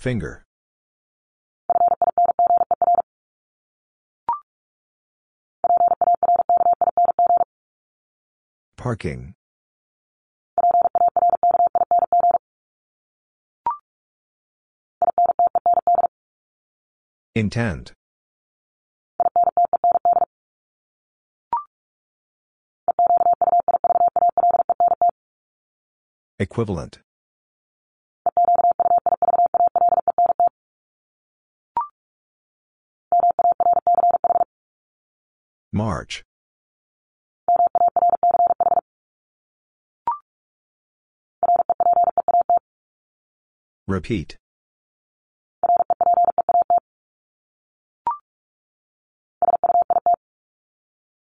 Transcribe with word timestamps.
Finger. 0.00 0.46
Parking. 8.78 9.34
Intend. 17.34 17.92
Equivalent. 26.38 27.00
March. 35.72 36.24
Repeat. 43.86 44.36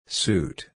Suit. 0.07 0.71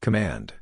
Command. 0.00 0.54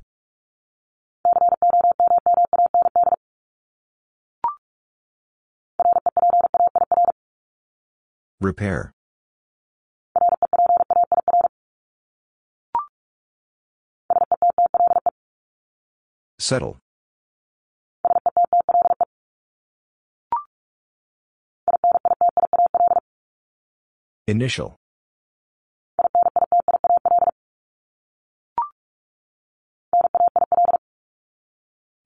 Repair. 8.43 8.91
Settle. 16.41 16.79
Initial. 24.27 24.75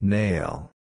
Nail. 0.03 0.76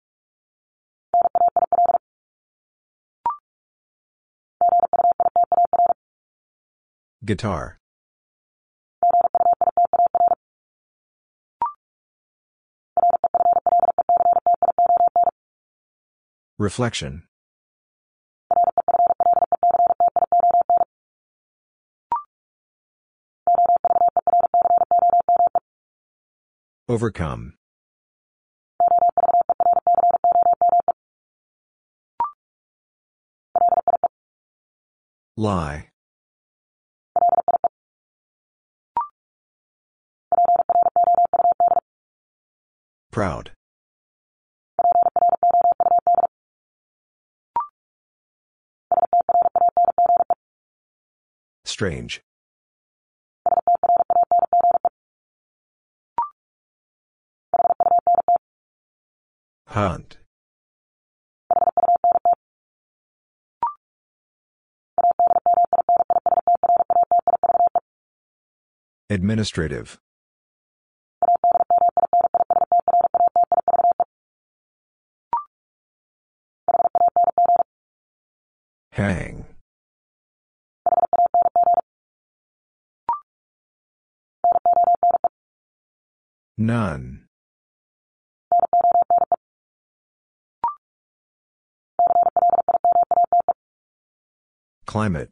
Guitar. 7.26 7.80
Reflection. 16.60 17.24
Overcome. 26.88 27.56
Lie. 35.36 35.90
Proud. 43.16 43.52
Strange. 51.64 52.20
Hunt. 59.68 60.18
Administrative. 69.10 70.00
Hang. 78.96 79.44
None. 86.58 87.28
Climate. 94.86 95.30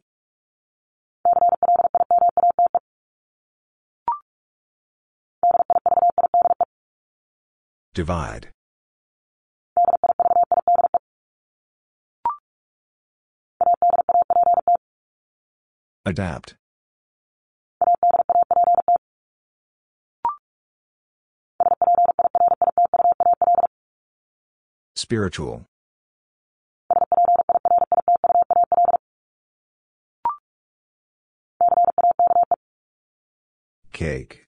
Divide. 7.94 8.48
Adapt. 16.06 16.56
Spiritual. 24.94 25.66
Cake. 33.92 34.46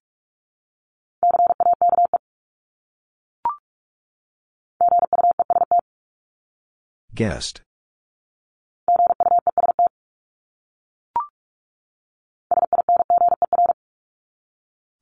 Guest. 7.15 7.63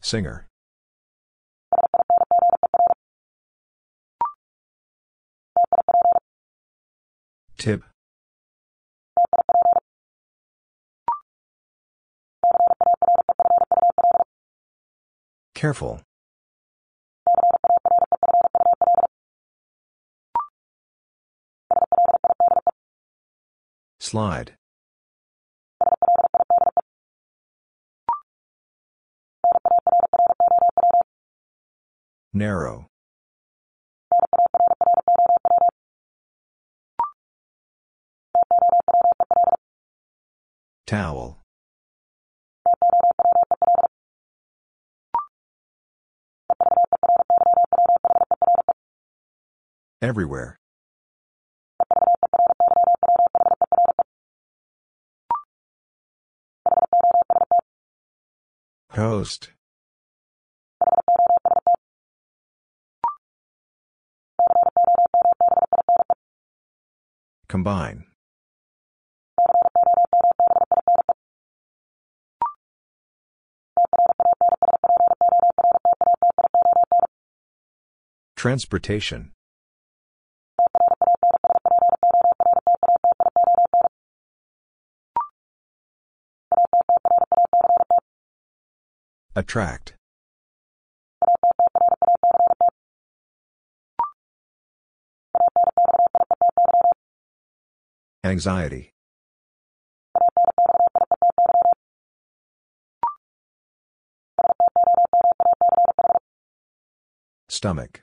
Singer. 0.04 0.46
Tip. 7.56 7.82
Careful. 15.54 16.02
Slide. 23.98 24.52
Narrow. 32.36 32.88
Towel. 40.84 41.38
Everywhere. 50.02 50.56
Host. 58.90 59.50
Combine. 67.54 68.02
Transportation. 78.34 79.30
Attract. 89.36 89.94
Anxiety. 98.24 98.94
Stomach. 107.50 108.02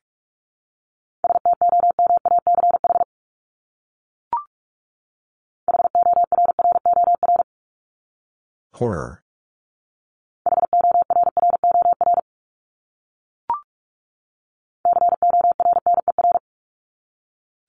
Horror. 8.74 9.24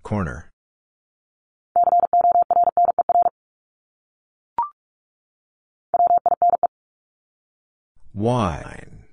Corner. 0.03 0.52
Wine. 8.15 9.05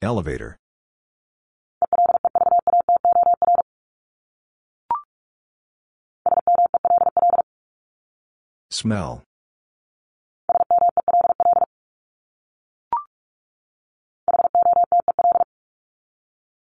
Elevator. 0.00 0.56
Smell. 8.70 9.24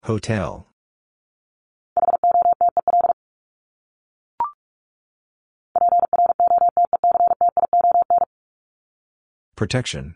Hotel. 0.04 0.67
Protection. 9.58 10.14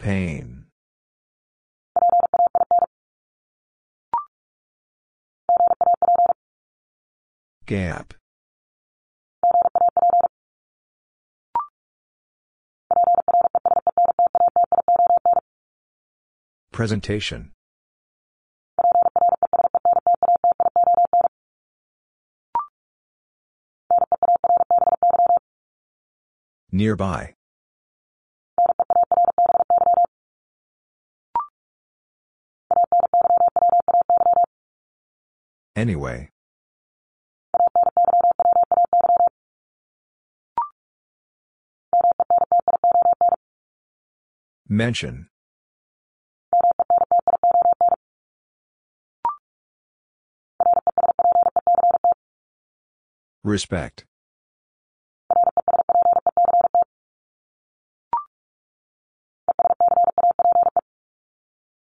Pain. 0.00 0.64
Gap. 7.66 8.14
Presentation. 16.72 17.52
Nearby. 26.74 27.34
Anyway. 35.76 36.30
Mention. 44.68 45.28
Respect. 53.44 54.06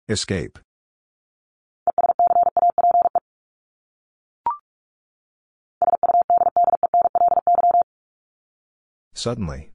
Escape. 0.06 0.58
Suddenly. 9.14 9.70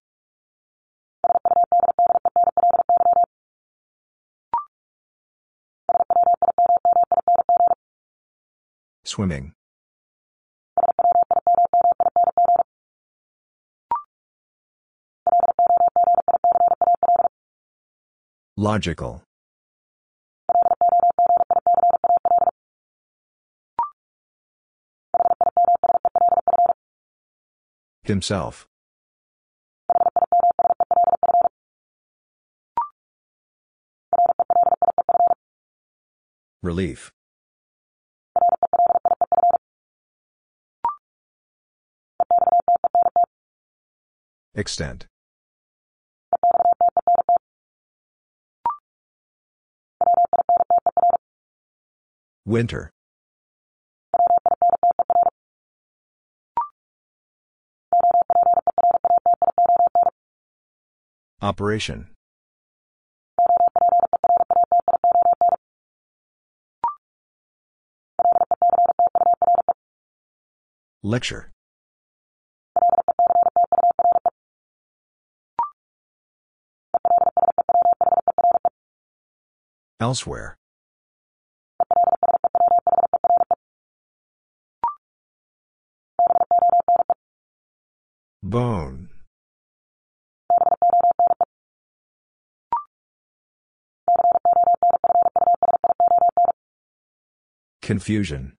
Swimming. 9.04 9.54
Logical. 18.56 19.24
Himself. 28.10 28.68
Relief. 36.64 37.12
Extent. 44.56 45.06
Winter. 52.46 52.90
Operation. 61.42 62.10
Lecture. 71.02 71.52
Elsewhere. 80.02 80.58
Bone. 88.44 89.09
Confusion. 97.90 98.54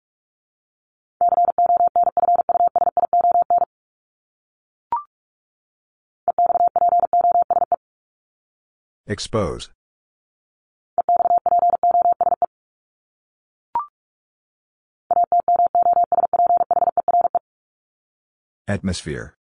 Expose. 9.07 9.71
Atmosphere. 18.67 19.37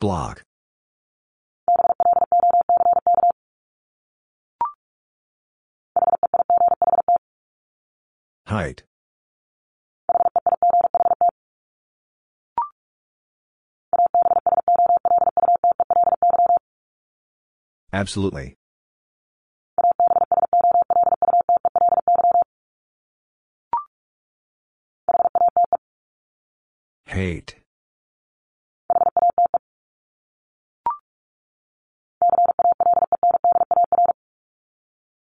Block. 0.00 0.42
Height. 8.50 8.82
Absolutely. 17.92 18.56
Hate. 27.06 27.54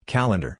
Calendar. 0.07 0.60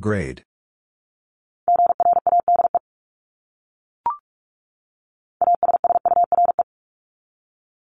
Grade. 0.00 0.42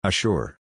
Assure. 0.04 0.58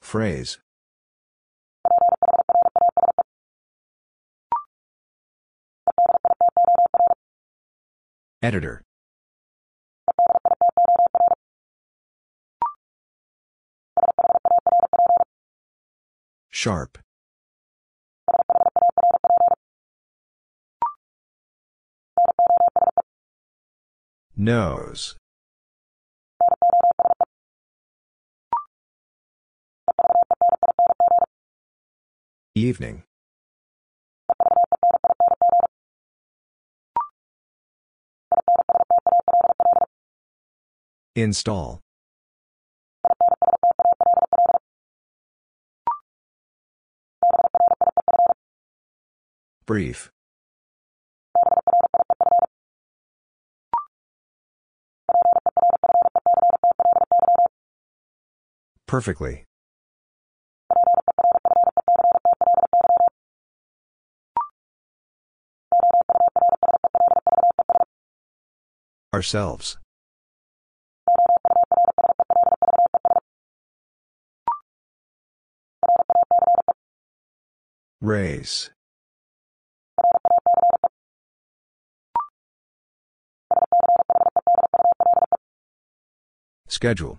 Phrase. 0.00 0.58
Editor. 8.42 8.82
Sharp. 16.62 16.96
Nose. 24.36 25.16
Evening. 32.54 33.02
Install. 41.16 41.80
Brief. 49.72 50.10
Perfectly. 58.86 59.46
Ourselves. 69.14 69.78
Race. 78.02 78.68
Schedule. 86.72 87.18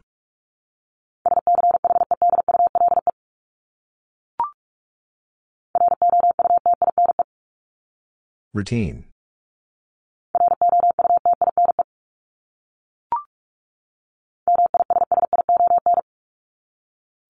Routine. 8.51 9.05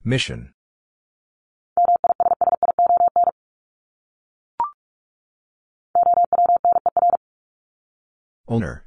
Mission. 0.06 0.53
Owner. 8.48 8.86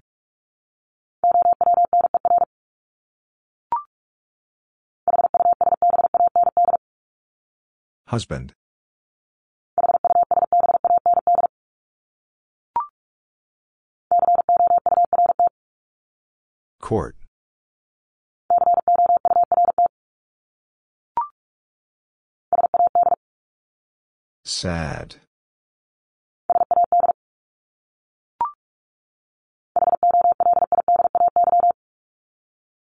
Husband. 8.09 8.55
Court. 16.81 17.17
Sad. 24.45 25.17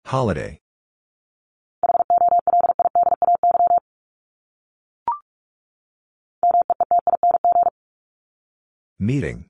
Holiday. 0.06 0.60
Meeting. 9.02 9.46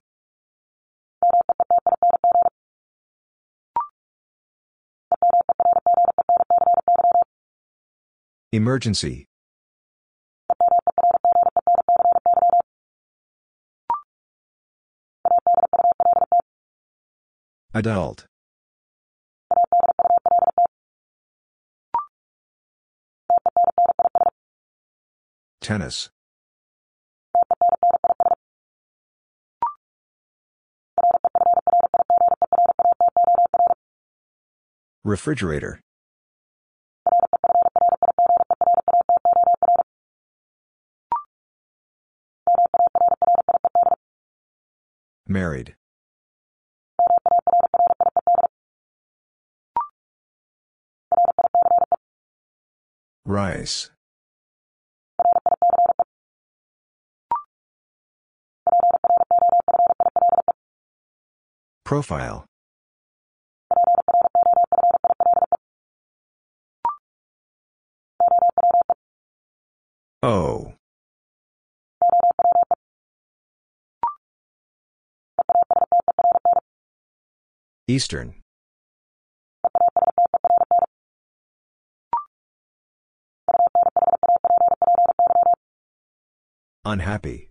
Emergency. 8.52 9.26
Adult. 17.74 18.26
Tennis. 25.60 26.10
Refrigerator. 35.02 35.80
Married. 45.26 45.74
Rice. 53.24 53.90
Profile. 61.84 62.49
O 70.22 70.74
Eastern 77.88 78.34
Unhappy. 86.84 87.50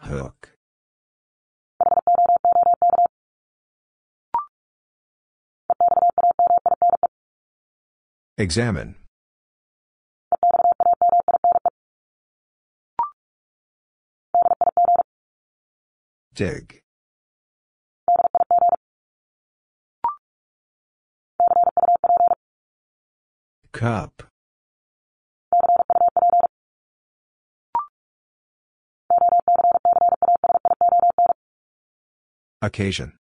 Hook. 0.00 0.37
Examine. 8.36 8.94
Dig. 16.34 16.80
Cup. 23.72 24.22
Occasion. 32.62 33.16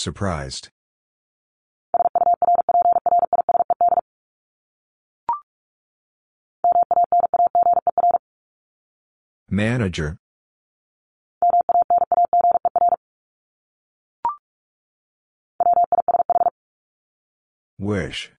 Surprised. 0.00 0.70
Manager. 9.50 10.16
Wish. 17.78 18.32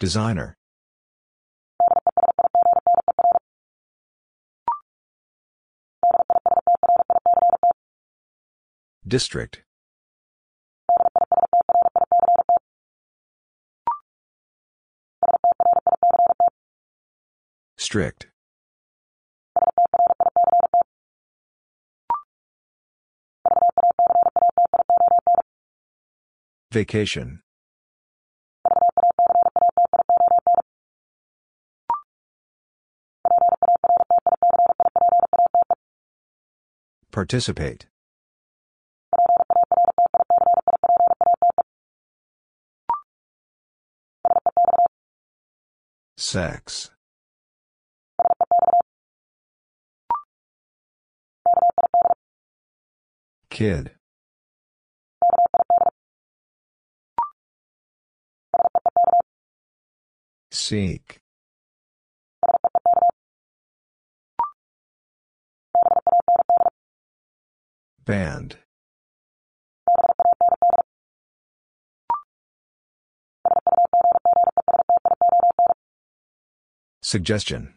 Designer. 0.00 0.56
District. 9.12 9.60
Strict. 17.76 18.28
Vacation. 26.70 27.42
Participate. 37.10 37.88
Sex. 46.32 46.90
Kid. 53.50 53.90
Seek. 60.50 61.20
Band. 68.06 68.61
Suggestion. 77.02 77.74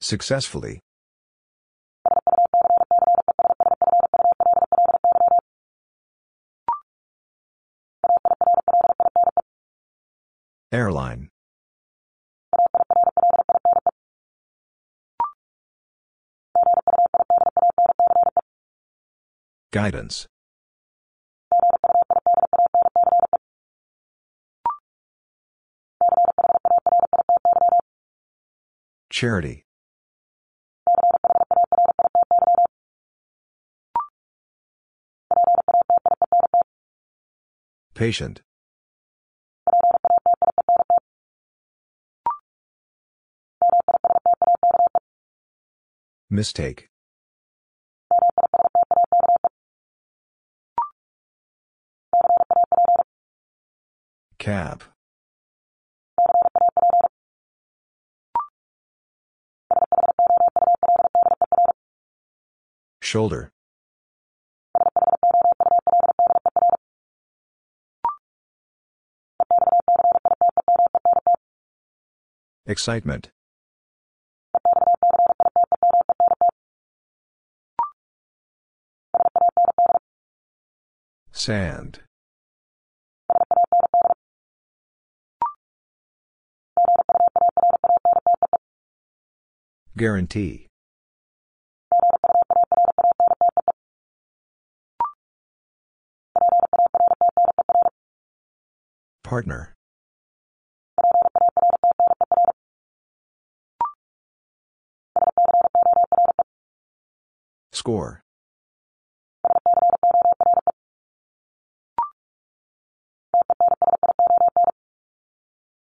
Successfully. 0.00 0.80
Airline. 10.70 11.28
Guidance. 19.76 20.26
Charity. 29.10 29.66
Patient. 37.92 38.40
Mistake. 46.30 46.88
Cap. 54.46 54.84
Shoulder. 63.02 63.50
Excitement. 72.68 73.30
Sand. 81.32 82.05
Guarantee. 89.96 90.66
Partner. 99.24 99.74
Score. 107.72 108.20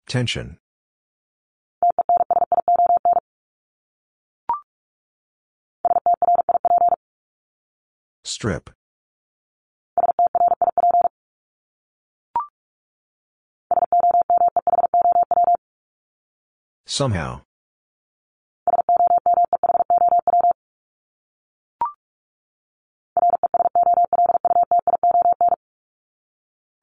Tension. 0.06 0.58
Strip. 8.38 8.70
Somehow. 16.86 17.40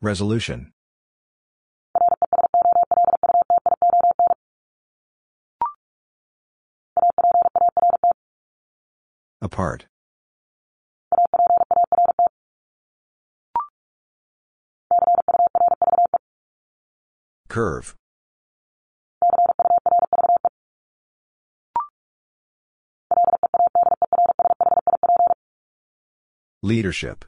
Resolution. 0.02 0.74
Apart. 9.41 9.86
Curve. 17.56 17.96
Leadership. 26.62 27.24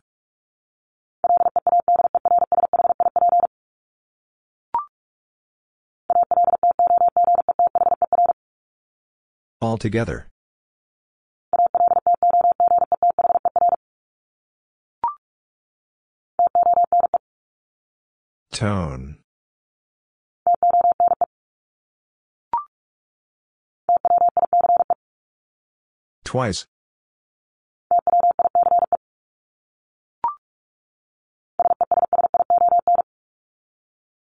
Altogether. 9.62 10.28
Tone. 18.52 19.20
Twice. 26.28 26.66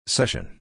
Session. 0.08 0.58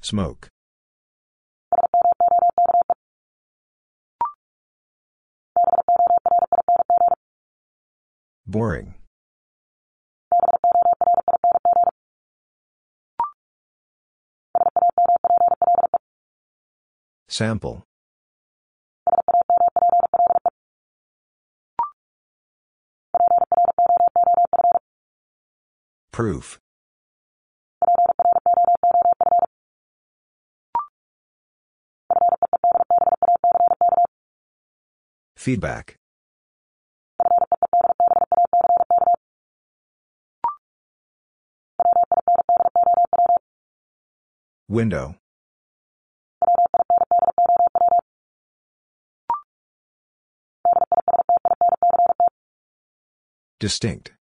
Smoke. 0.00 0.48
Boring. 8.46 8.94
Sample. 17.30 17.84
Proof. 26.10 26.58
Feedback. 35.36 35.96
Window. 44.68 45.14
Distinct. 53.60 54.12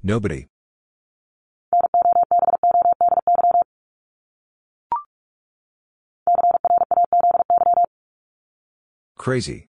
Nobody. 0.00 0.46
Crazy. 9.18 9.66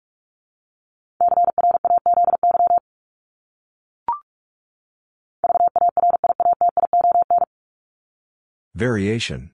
Variation. 8.76 9.52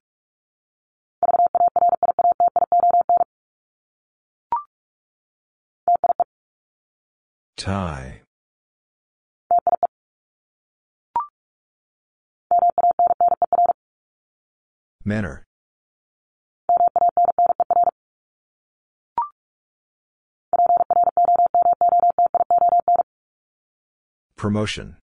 Tie. 7.57 8.21
Manner. 15.03 15.43
Promotion. 24.35 24.97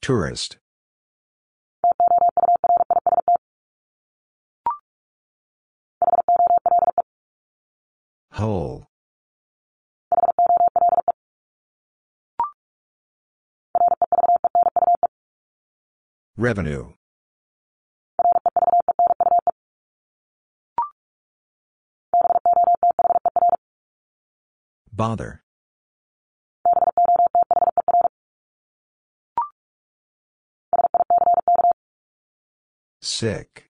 Tourist. 0.00 0.56
Whole. 8.36 8.86
Revenue. 16.36 16.92
Bother. 24.92 25.42
Sick. 33.00 33.70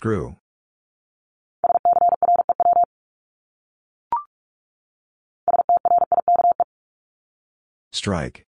Screw. 0.00 0.34
Strike. 7.92 8.46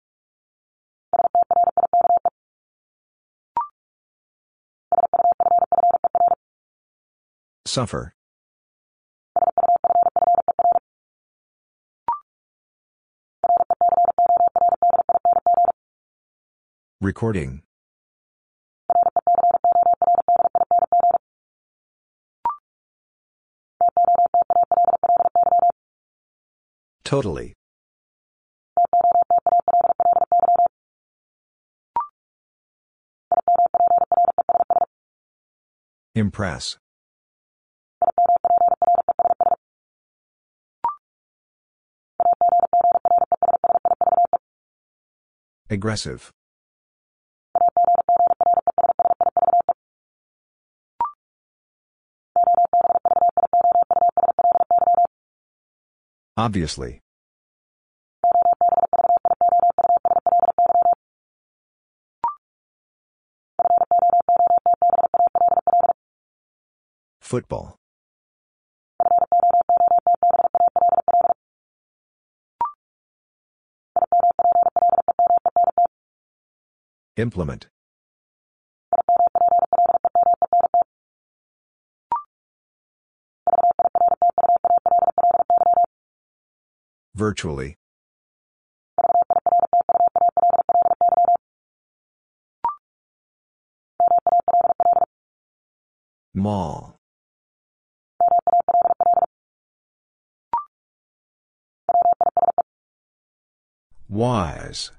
Suffer. 7.67 8.15
Recording. 16.99 17.61
Totally. 27.05 27.53
Impress. 36.15 36.77
Aggressive. 45.69 46.31
Obviously. 56.37 56.99
Football. 67.21 67.77
Implement. 77.17 77.67
Virtually. 87.15 87.77
Mall. 96.33 96.97
Wise. 104.09 104.91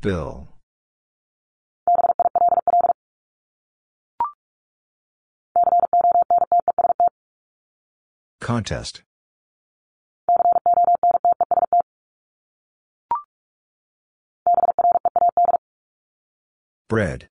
Bill. 0.00 0.51
Contest. 8.52 9.02
Bread. 16.86 17.30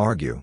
Argue. 0.00 0.42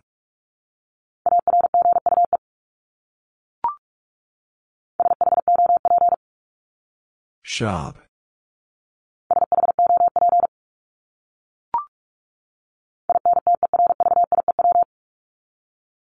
Shop. 7.42 8.03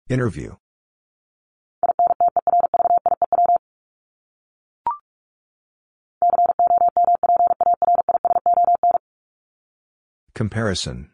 Interview. 0.08 0.54
Comparison. 10.34 11.10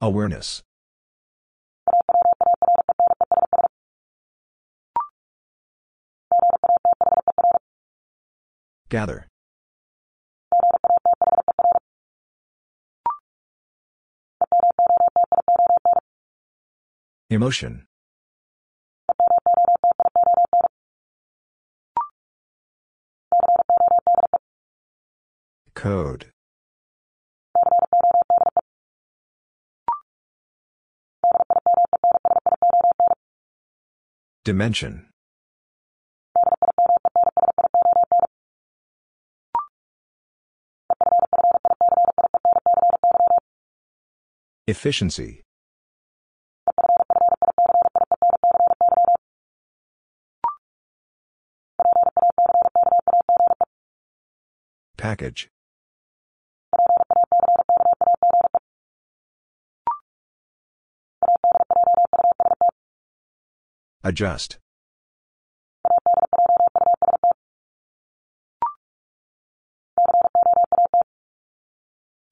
Awareness. 0.00 0.62
Gather. 8.88 9.26
Emotion. 17.28 17.86
Code. 25.74 26.32
Dimension. 34.44 35.10
Efficiency. 44.68 45.40
Package. 54.98 55.48
Adjust. 64.04 64.58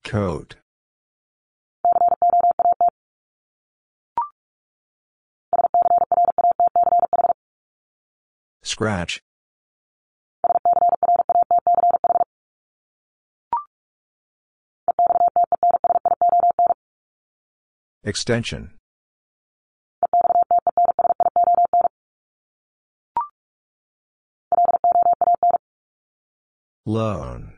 Coat. 0.03 0.57
Scratch. 8.77 9.19
Extension. 18.03 18.77
Loan. 26.85 27.53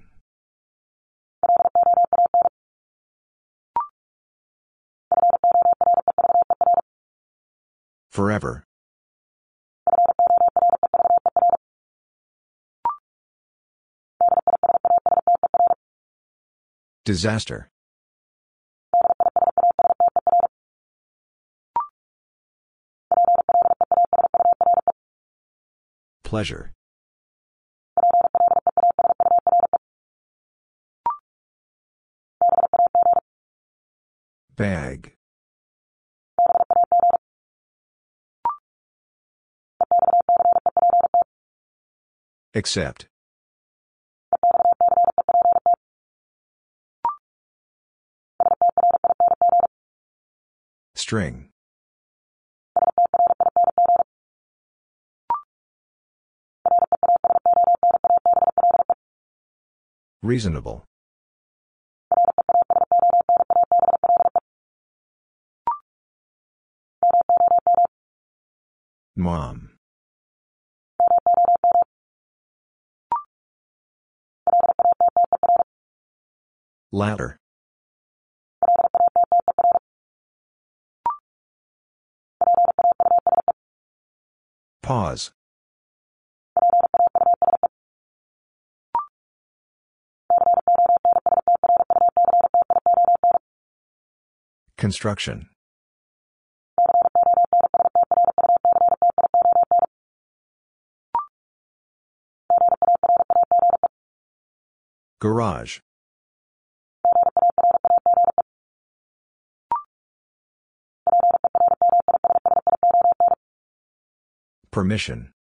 Forever. 8.10 8.63
Disaster. 17.10 17.72
Pleasure. 26.24 26.72
Bag. 34.56 35.13
Accept. 42.54 43.08
String. 51.10 51.50
Reasonable. 60.22 60.86
Mom. 69.15 69.72
Ladder. 76.91 77.39
Pause. 84.89 85.30
Construction. 94.80 95.49
Garage. 105.19 105.82
Permission. 114.71 115.34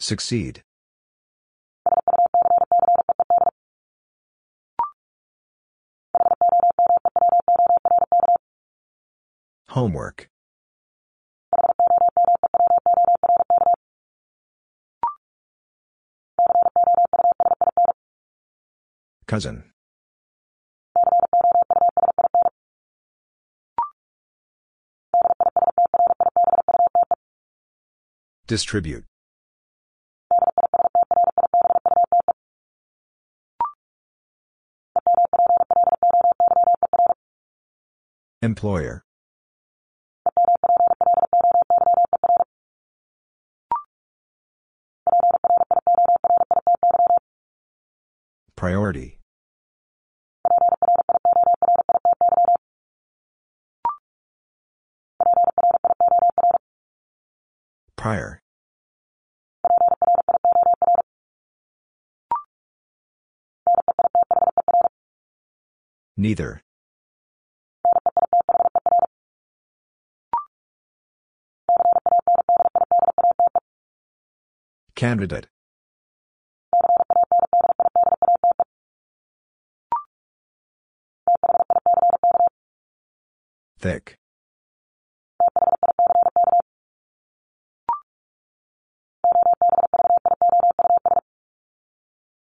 Succeed. 0.00 0.62
Homework. 9.68 10.28
Cousin. 19.26 19.64
Distribute. 28.48 29.04
Employer. 38.40 39.02
Priority. 48.56 49.17
Prior. 57.98 58.40
Neither. 66.16 66.62
Candidate. 74.94 75.48
Thick. 83.80 84.16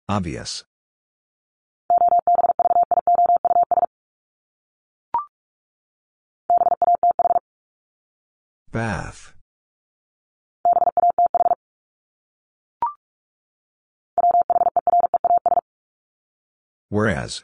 Obvious. 0.09 0.63
Bath. 8.71 9.33
Whereas. 16.89 17.43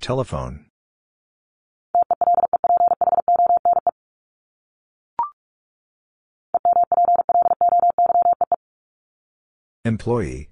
Telephone. 0.00 0.71
Employee. 9.84 10.48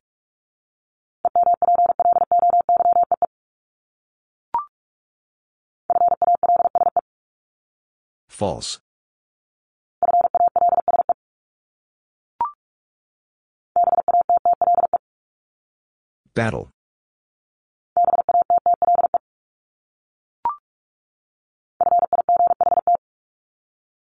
False. 8.28 8.80
Battle. 16.34 16.70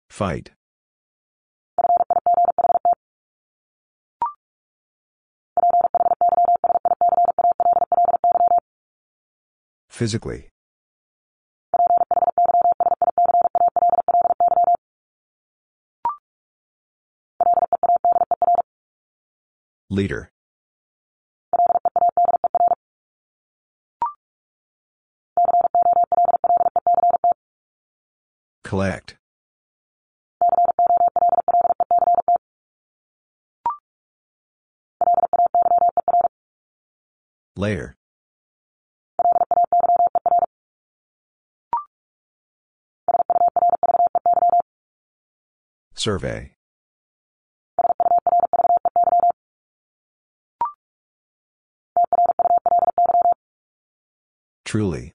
Fight. 0.09 0.51
Physically. 9.95 10.49
Leader. 19.89 20.29
Collect. 28.65 29.15
Layer. 37.55 37.95
Survey. 46.05 46.51
Truly. 54.65 55.13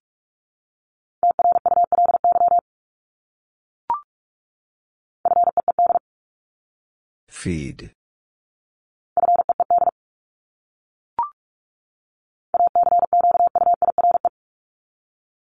Feed. 7.29 7.93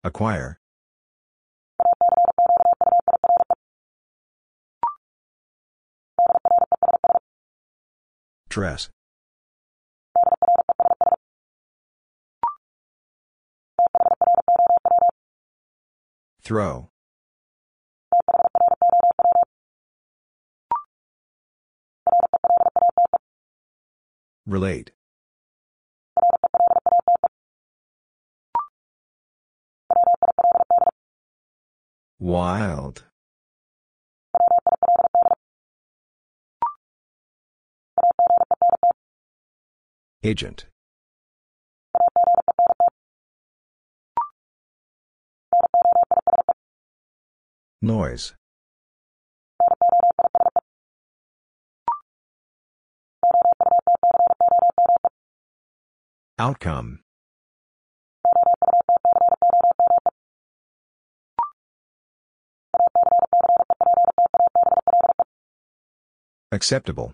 Acquire. 0.05 0.59
Dress. 8.55 8.89
Throw. 16.41 16.89
Relate. 24.47 24.91
Wild. 32.19 33.03
Agent. 40.25 40.65
Noise. 47.83 48.33
Outcome. 56.39 57.01
Acceptable. 66.51 67.13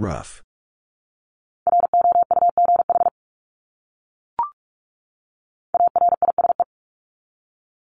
Rough. 0.00 0.42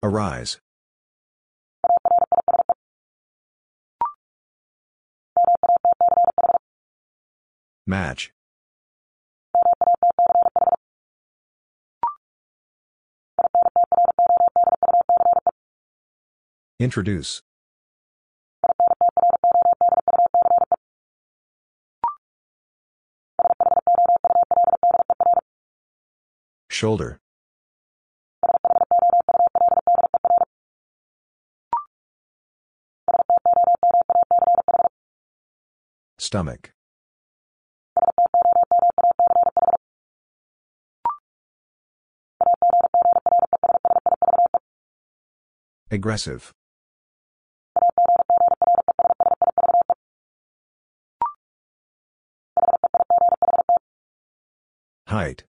Arise. 0.02 0.58
Match. 7.86 8.32
Introduce. 16.80 17.42
Shoulder. 26.70 27.18
Stomach. 36.16 36.70
Aggressive. 45.90 46.54
Height. 55.08 55.49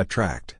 Attract. 0.00 0.56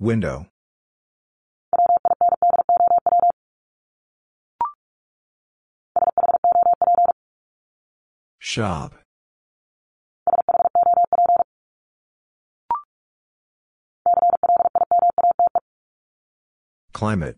Window. 0.00 0.48
Shop. 8.40 8.94
Climate. 16.92 17.36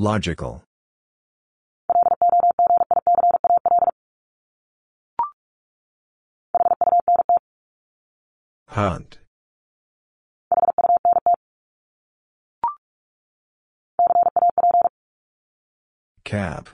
Logical. 0.00 0.64
Hunt. 8.68 9.18
Cap. 16.24 16.70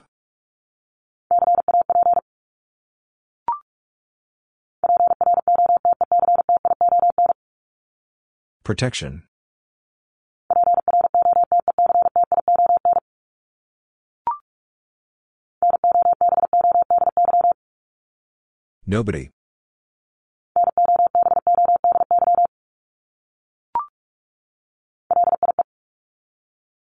Protection. 8.63 9.23
Nobody. 18.89 19.31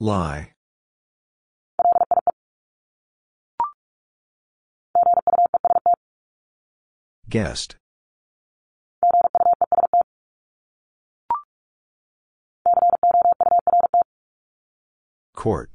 Lie. 0.01 0.51
Guest. 7.29 7.77
Court. 15.33 15.71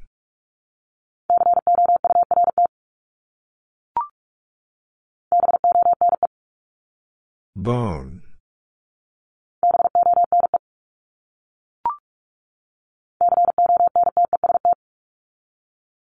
Bone. 7.56 8.22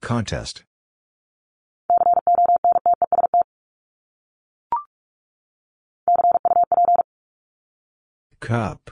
Contest. 0.02 0.64
Cup. 8.40 8.90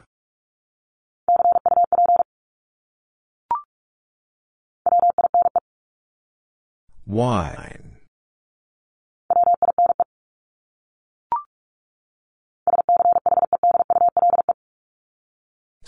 Wine. 7.06 7.83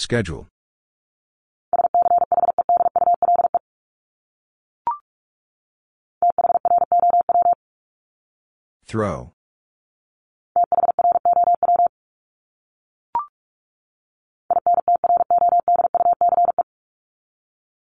Schedule. 0.06 0.46
Throw. 8.86 9.32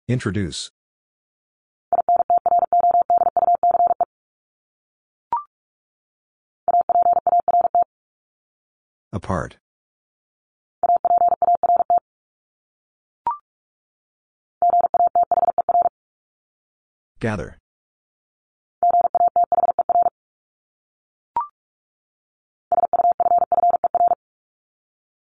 Introduce. 0.08 0.72
Apart. 9.12 9.58
Gather. 17.24 17.58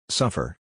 Suffer. 0.10 0.58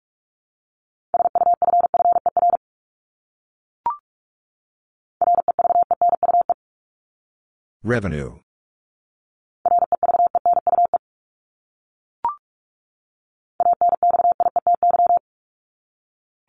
Revenue. 7.84 8.40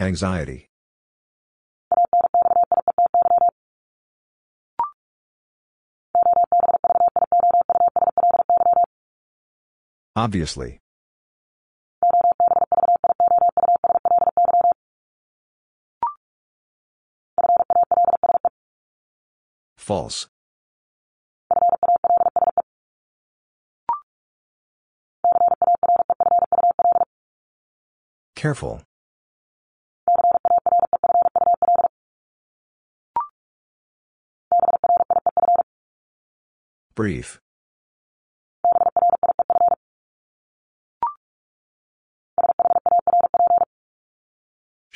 Anxiety. 0.00 0.71
Obviously. 10.14 10.80
False. 19.76 20.28
Careful. 28.36 28.82
Brief. 36.94 37.41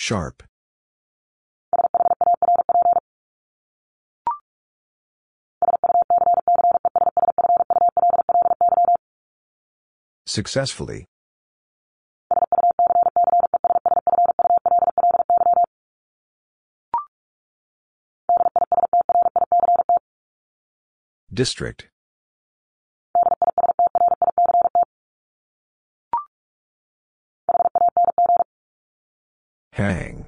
Sharp. 0.06 0.44
Successfully. 10.24 11.06
District. 21.34 21.88
Hang. 29.76 30.24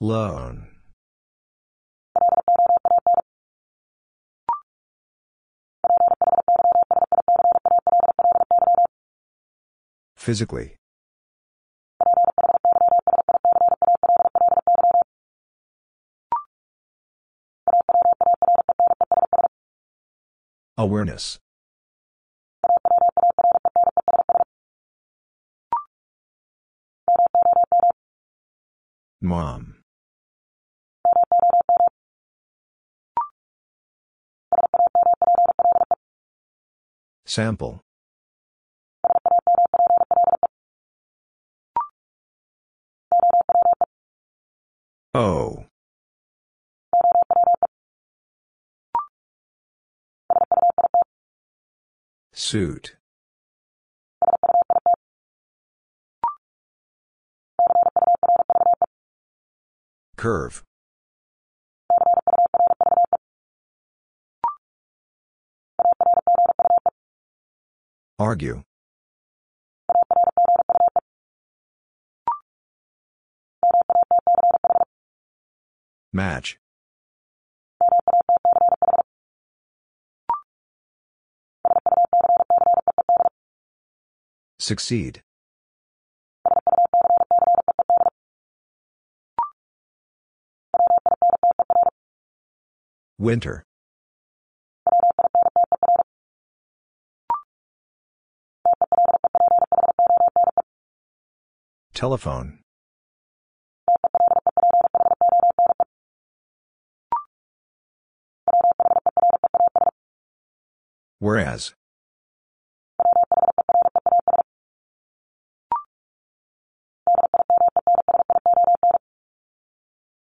Loan. 0.00 0.66
Physically. 10.16 10.74
Awareness. 20.76 21.38
Mom. 29.20 29.74
Sample. 37.26 37.80
Oh. 45.14 45.66
Suit. 52.32 52.96
Curve. 60.18 60.64
Argue. 68.18 68.64
Match. 76.12 76.58
Succeed. 84.58 85.22
Winter. 93.18 93.64
Telephone. 101.94 102.60
Whereas. 111.18 111.74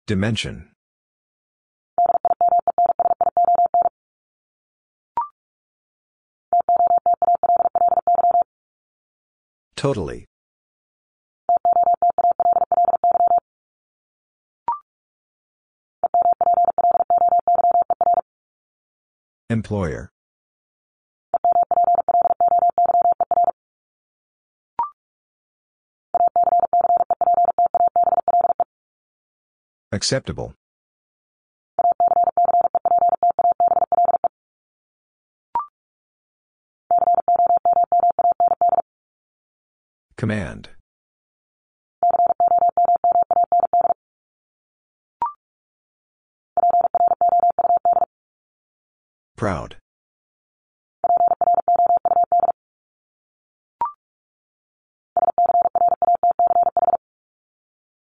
Dimension. 0.08 0.72
Totally. 9.78 10.26
Employer. 19.52 20.10
Acceptable. 29.92 30.54
Command. 40.18 40.70
Proud. 49.36 49.78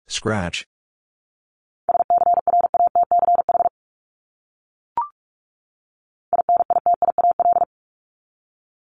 Scratch. 0.06 0.64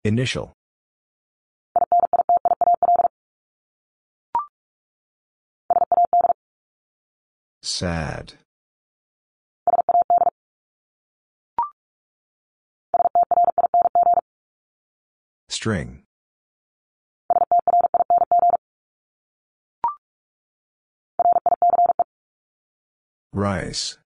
Initial. 0.04 0.52
Sad. 7.62 8.34
String. 15.48 16.04
Rice. 23.32 23.98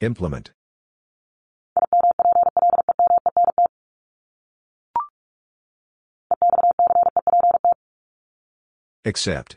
Implement. 0.00 0.52
Accept. 9.06 9.56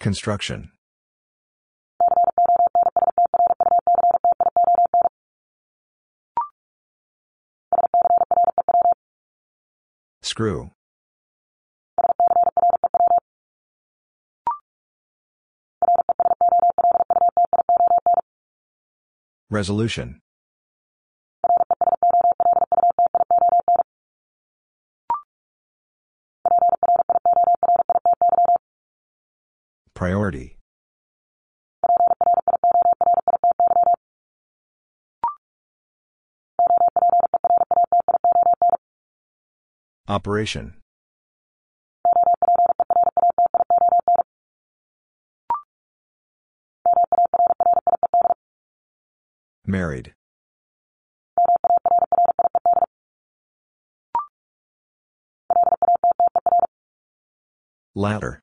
Construction. 0.00 0.70
Screw. 10.22 10.70
Resolution. 19.50 20.20
Priority. 29.94 30.58
Operation. 40.06 40.74
Married. 49.68 50.14
Ladder. 57.94 58.40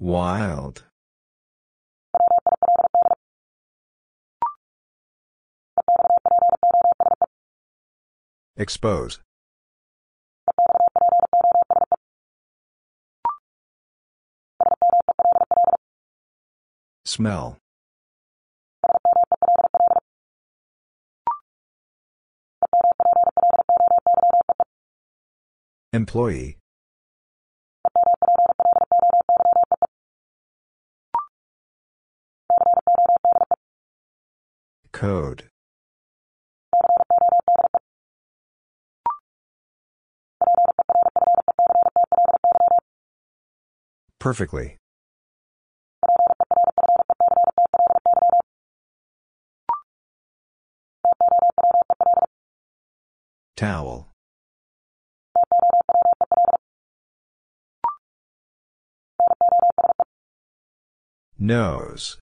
Wild. 0.00 0.82
Expose. 8.56 9.20
Smell. 17.04 17.58
Employee. 25.92 26.56
Code. 34.92 35.44
Perfectly. 44.18 44.78
Towel. 53.56 54.08
Nose. 61.38 62.18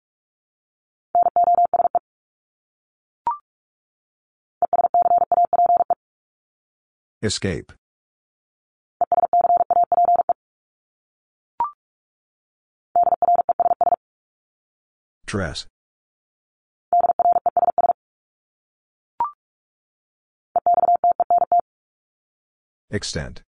Escape. 7.23 7.73
Dress. 15.27 15.67
Extent. 22.91 23.43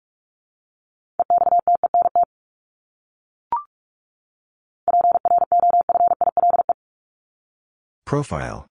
Profile. 8.05 8.65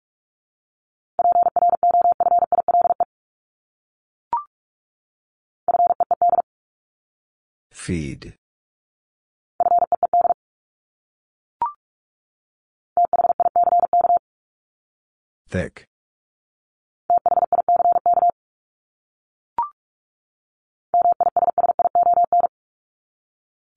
Feed. 7.72 8.34
Thick. 15.48 15.86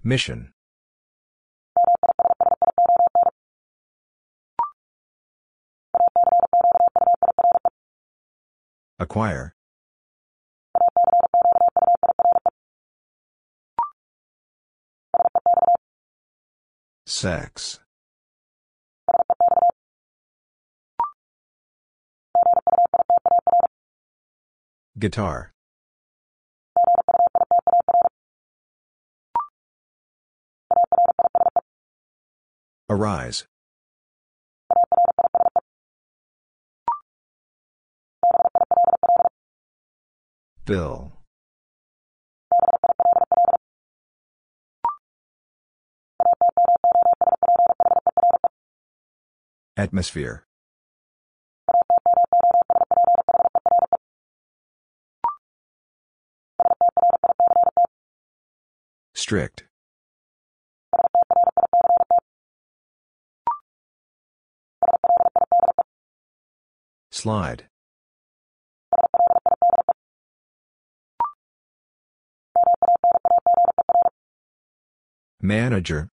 Mission. 0.04 0.54
Acquire. 9.00 9.54
Sex. 17.06 17.80
Guitar. 24.98 25.54
Arise. 32.90 33.46
Bill. 40.64 41.12
Atmosphere. 49.76 50.46
Strict. 59.14 59.67
Slide. 67.28 67.66
Manager. 75.42 76.08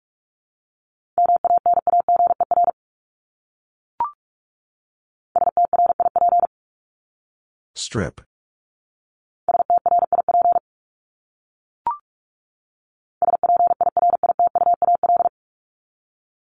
Strip. 7.76 8.22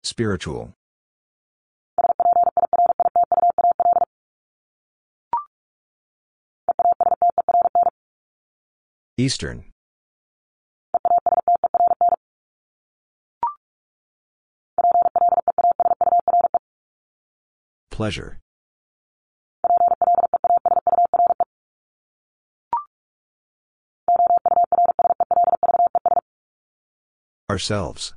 Spiritual. 0.01 0.73
Eastern. 9.19 9.63
Pleasure. 17.89 18.37
Ourselves. 27.49 28.13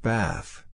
Bath. 0.00 0.67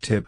Tip. 0.00 0.26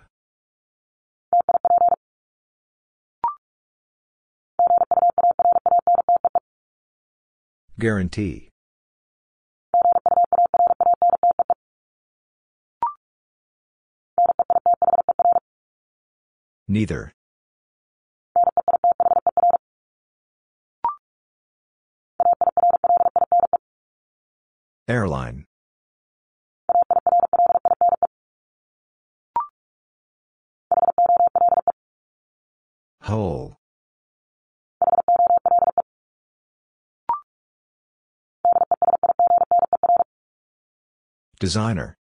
Guarantee. 7.79 8.51
Neither. 16.69 17.13
Airline. 24.87 25.47
Whole. 33.03 33.57
Designer. 41.41 41.97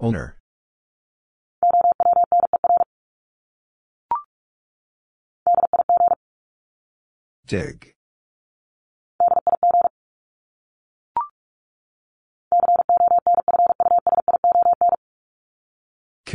Owner. 0.00 0.36
Dig. 7.46 7.95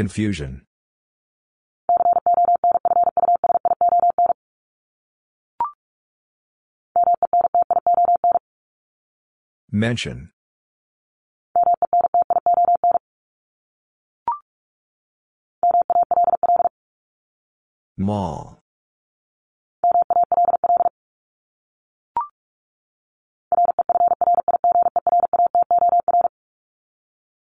Confusion. 0.02 0.64
Mention. 9.72 10.32
Mall. 17.96 18.58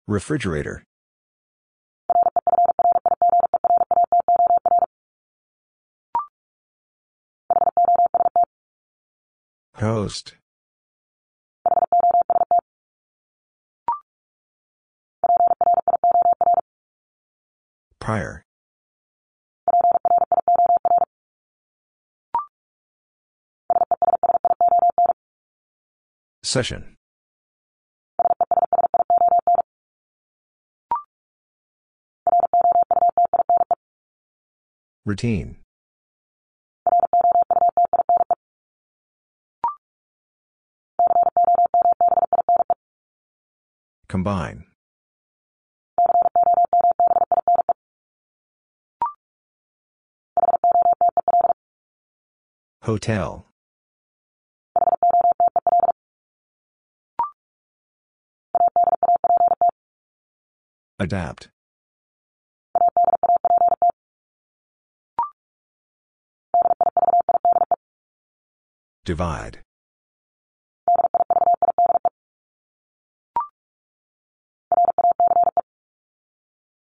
Refrigerator. 0.08 0.82
Host. 9.80 10.34
Prior. 17.98 18.44
Session. 26.42 26.96
Routine. 35.06 35.56
Combine. 44.10 44.64
Hotel. 52.82 53.46
Adapt. 60.98 61.50
Divide. 69.04 69.60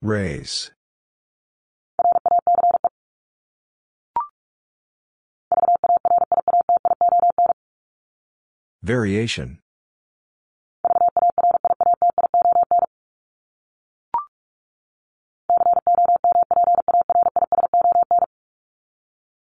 Race. 0.03 0.72
Variation. 8.82 9.61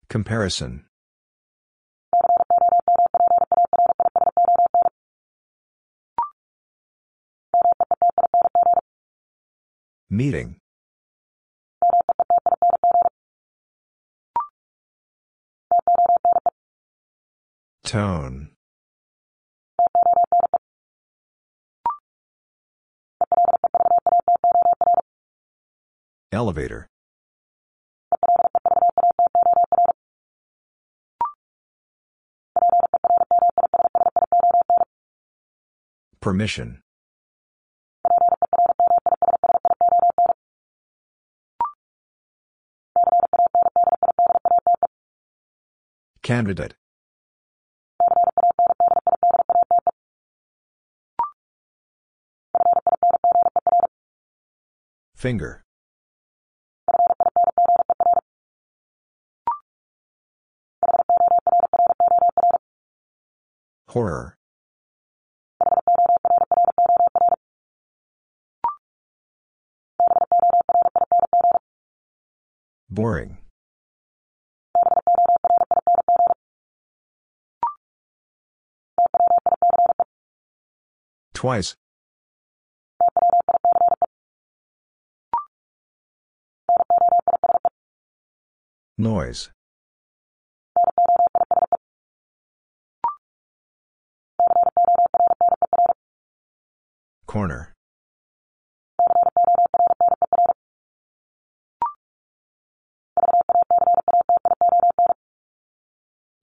Comparison. 0.09 0.85
Meeting. 10.11 10.55
Tone. 17.83 18.49
Elevator. 26.31 26.87
Permission. 36.19 36.81
Candidate 46.29 46.75
Finger. 55.15 55.63
Horror. 63.87 64.37
Boring. 72.87 73.39
Twice. 81.39 81.73
Noise. 88.97 89.49
Corner. 97.25 97.73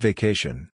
Vacation. 0.01 0.71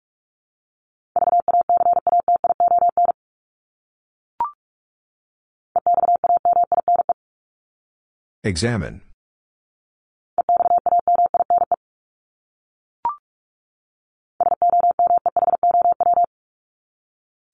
Examine. 8.45 9.03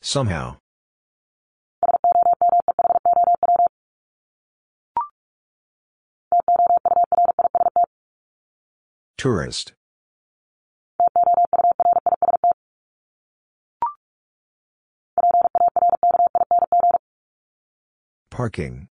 Somehow. 0.03 0.59
Tourist. 9.17 9.73
Parking. 18.31 18.89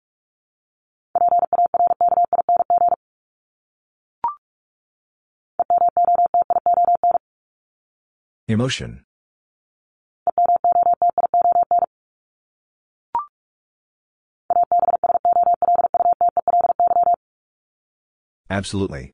Emotion. 8.48 9.04
Absolutely. 18.50 19.12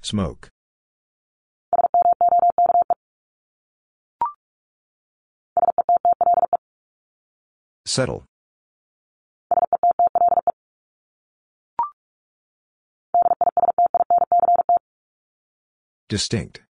Smoke. 0.00 0.51
Settle. 7.92 8.24
Distinct. 16.08 16.62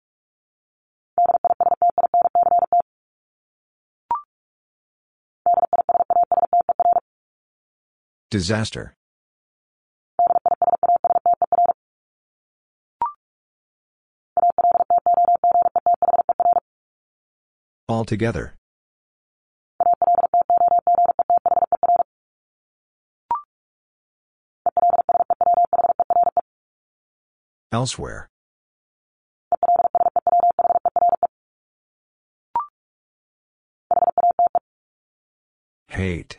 Disaster. 8.30 8.94
Altogether. 17.90 18.54
Elsewhere. 27.72 28.28
Hate. 35.88 36.38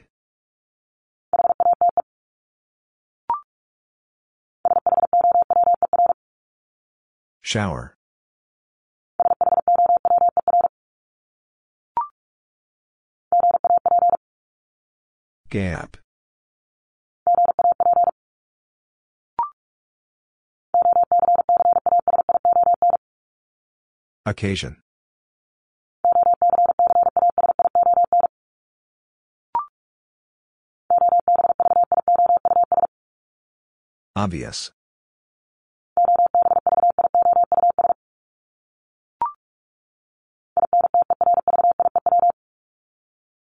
Shower. 7.41 7.95
Gap. 15.49 16.00
Occasion. 24.25 24.77
Obvious. 34.15 34.71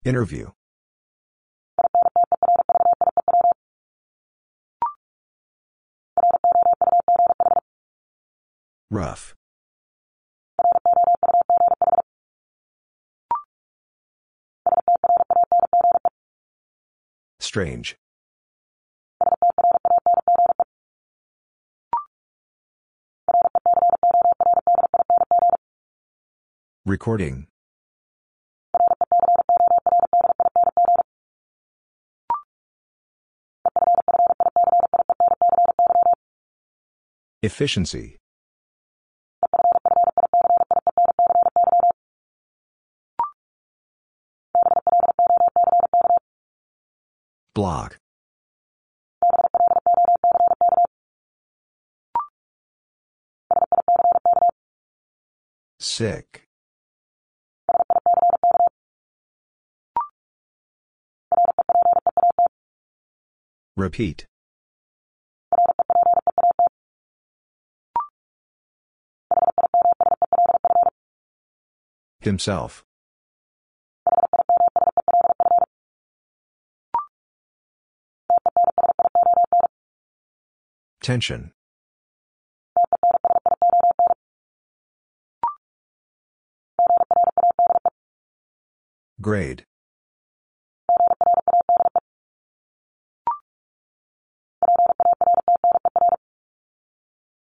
Interview. 0.05 0.51
Rough. 8.91 9.35
Strange. 17.53 17.97
Recording. 26.87 27.47
Efficiency. 37.43 38.22
Block. 47.55 47.99
Sick. 55.79 56.45
Repeat. 63.77 64.27
Himself. 72.21 72.85
Tension. 81.03 81.51
Grade. 89.21 89.65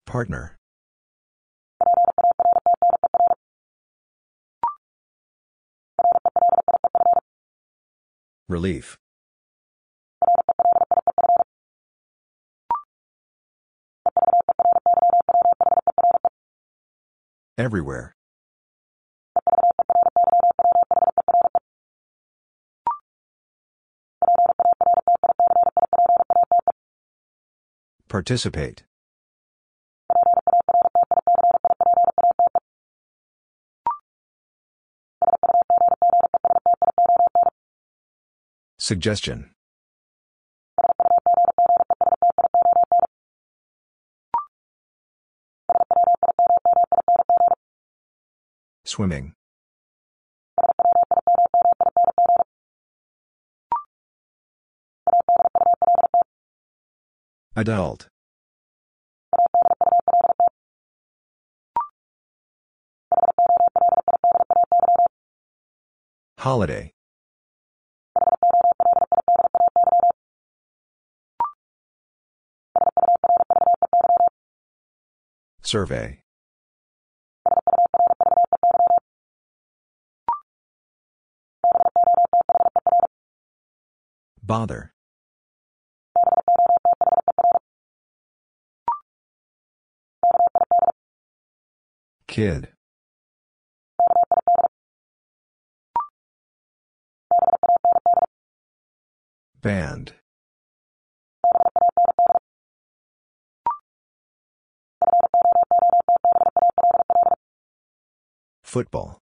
Partner. 0.06 0.56
Relief. 8.48 8.98
Everywhere. 17.58 18.14
Participate. 28.08 28.84
Suggestion. 38.78 39.50
Swimming. 48.88 49.34
Adult. 57.54 58.08
Holiday. 66.38 66.92
Survey. 75.60 76.22
Bother. 84.48 84.94
Kid. 92.26 92.68
Band. 99.60 100.14
Football. 108.62 109.20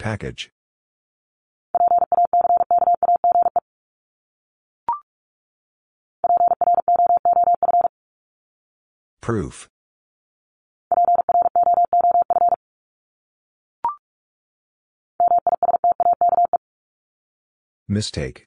Package. 0.00 0.50
Proof. 9.20 9.68
Mistake. 17.86 18.46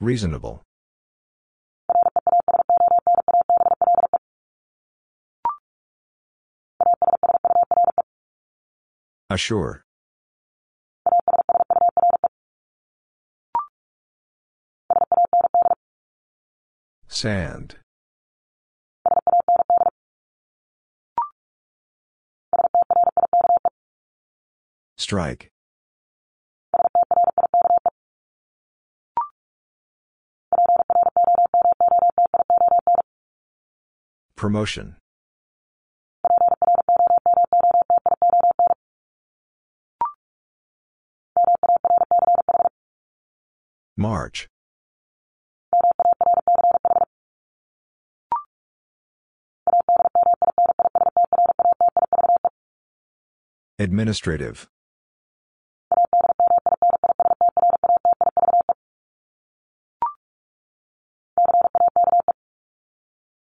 Reasonable. 0.00 0.62
Assure. 9.32 9.82
Sand. 17.08 17.76
Strike. 24.98 25.48
Promotion. 34.36 34.96
March. 43.96 44.48
Administrative. 53.78 54.68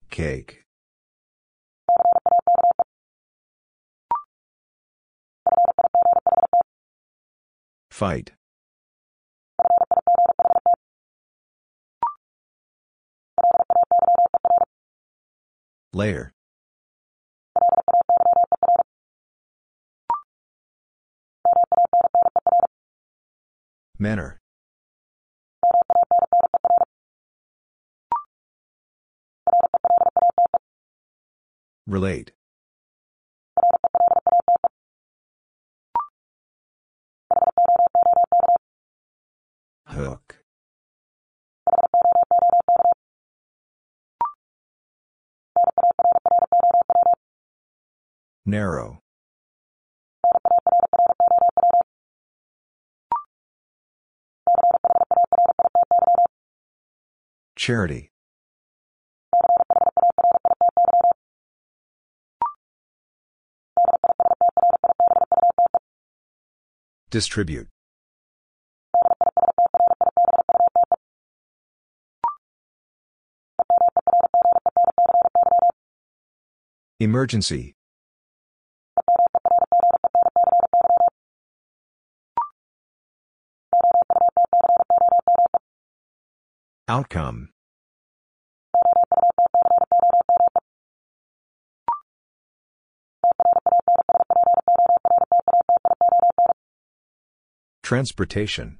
Cake. 0.09 0.63
Fight. 7.91 8.31
Layer. 15.95 16.33
Manner. 23.99 24.39
Relate. 31.85 32.31
Narrow. 48.45 48.99
Charity. 57.55 58.11
Distribute. 67.09 67.69
Emergency. 76.99 77.75
Outcome 86.89 87.49
Transportation. 97.83 98.79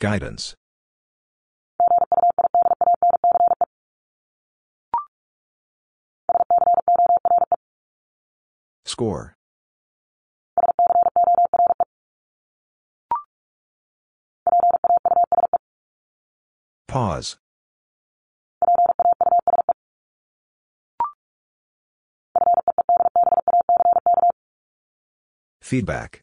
Guidance. 0.00 0.54
Score. 8.88 9.36
Pause. 16.88 17.36
Feedback. 25.60 26.22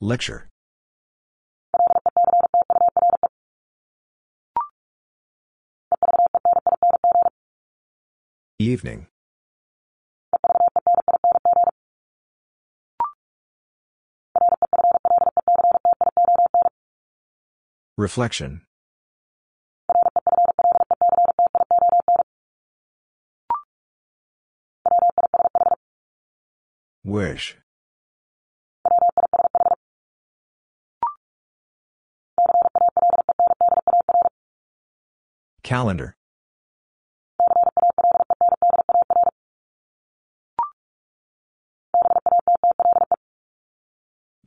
Lecture. 0.00 0.48
Evening. 8.60 9.06
Reflection. 17.96 18.60
Wish. 27.02 27.56
Calendar. 35.62 36.14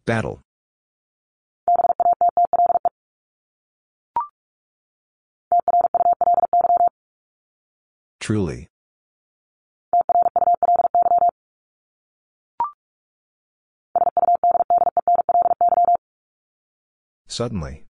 Battle. 0.06 0.42
Truly. 8.20 8.68
Suddenly. 17.28 17.86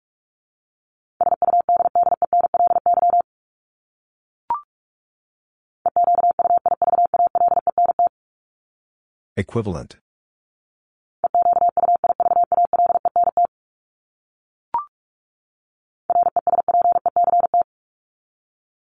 Equivalent. 9.38 9.95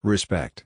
Respect. 0.03 0.65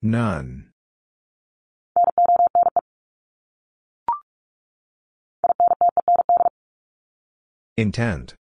None. 0.00 0.72
Intent. 7.76 8.34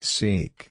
Seek. 0.00 0.70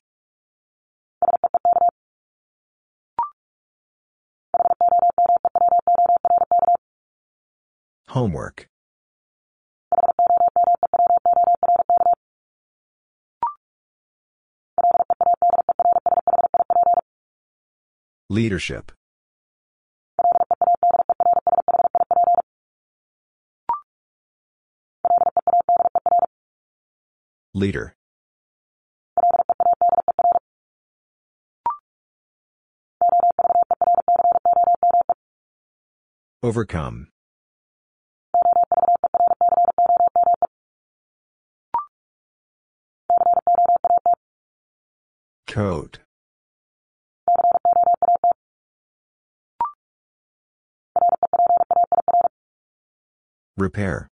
Homework. 8.16 8.70
Leadership. 18.30 18.94
Leader. 27.54 27.98
Overcome. 36.42 37.10
Coat. 45.56 46.00
Repair. 53.56 54.10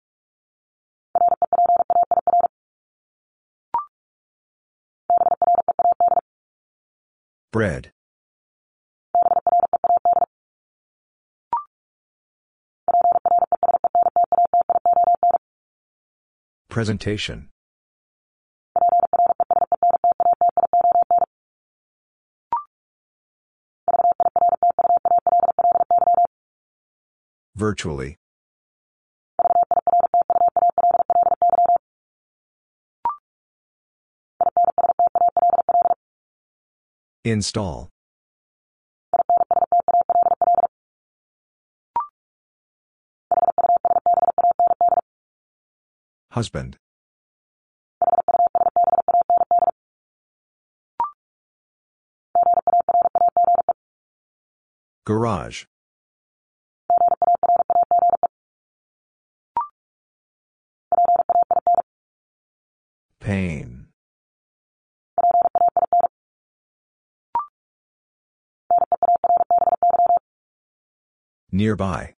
Bread. 7.52 7.92
Presentation. 16.68 17.48
Virtually. 27.58 28.16
Install. 37.24 37.90
Husband. 46.30 46.78
Garage. 55.04 55.64
Pain. 63.28 63.88
Nearby. 71.52 72.14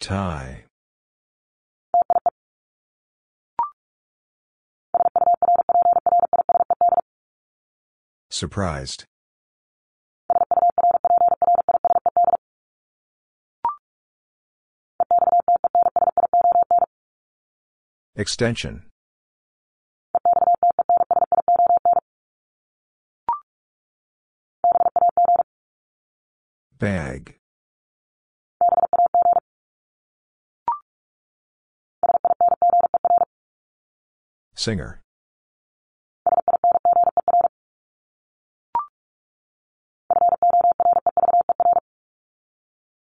Tie. 0.00 0.64
Surprised. 8.30 9.04
Extension. 18.18 18.82
Bag. 26.80 27.36
Singer. 34.56 35.00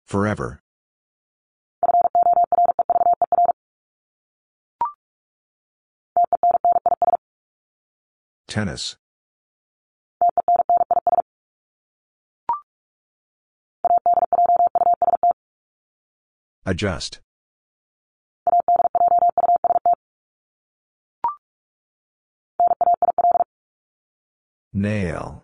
Forever. 0.07 0.59
Tennis. 8.55 8.95
Adjust. 16.65 17.19
Nail. 24.71 25.43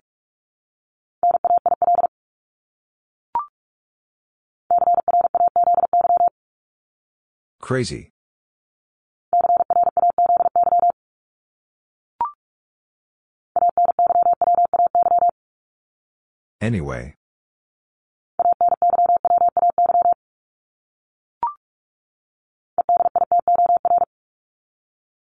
Crazy. 7.59 8.11
Anyway. 16.61 17.15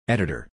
Editor. 0.09 0.49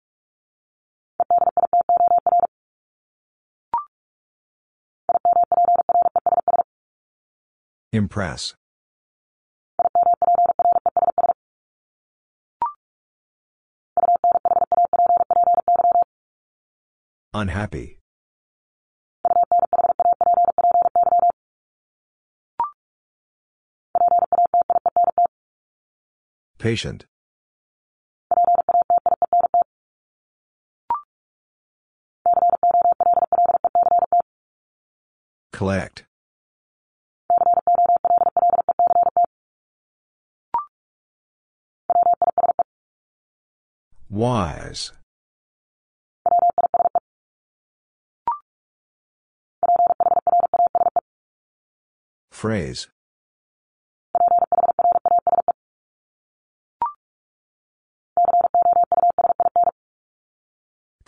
Impress. 7.92 8.54
Unhappy. 17.34 18.01
Patient. 26.62 27.06
Collect. 35.52 36.04
Wise. 44.08 44.92
Phrase. 52.30 52.86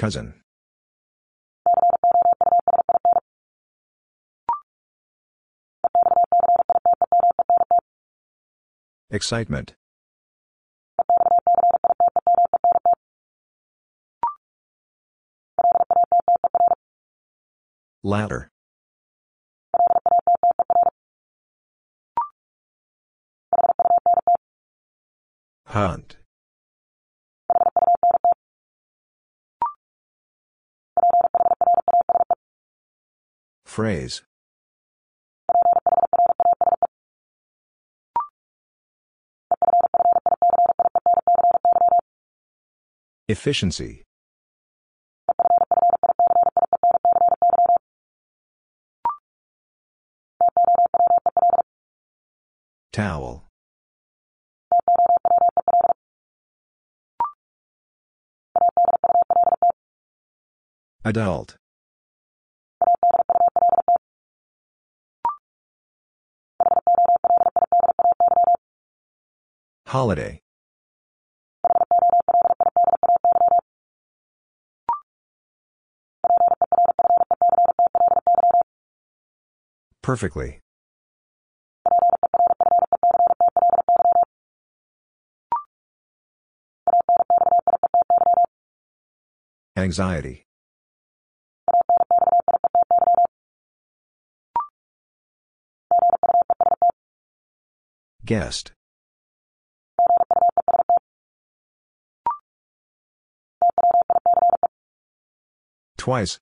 Cousin. 0.05 0.35
Excitement. 9.11 9.73
Ladder. 18.03 18.51
Hunt. 25.69 26.19
Phrase. 33.75 34.23
Efficiency. 43.27 44.05
Towel. 52.93 53.43
Adult. 61.05 61.57
Holiday. 69.87 70.41
Perfectly. 80.03 80.61
Anxiety. 89.77 90.45
Guest. 98.25 98.73
Twice. 106.05 106.39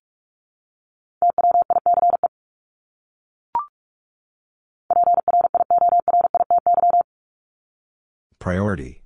Priority. 8.40 9.04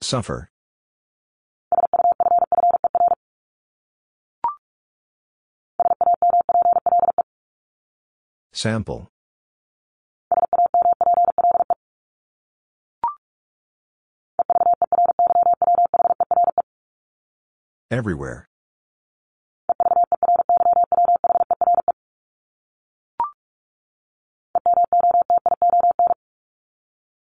Suffer. 0.00 0.50
Sample. 8.52 9.08
Everywhere. 17.90 18.48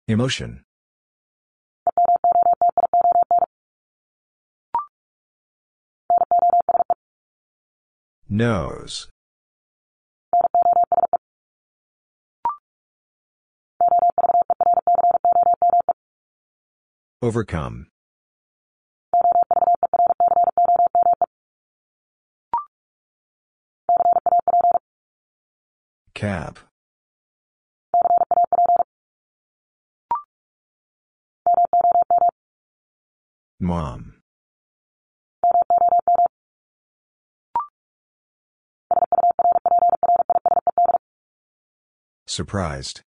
Emotion. 0.09 0.65
Nose. 8.29 9.09
Overcome. 17.23 17.87
Cap. 26.21 26.59
Mom. 33.59 34.21
Surprised. 42.27 43.01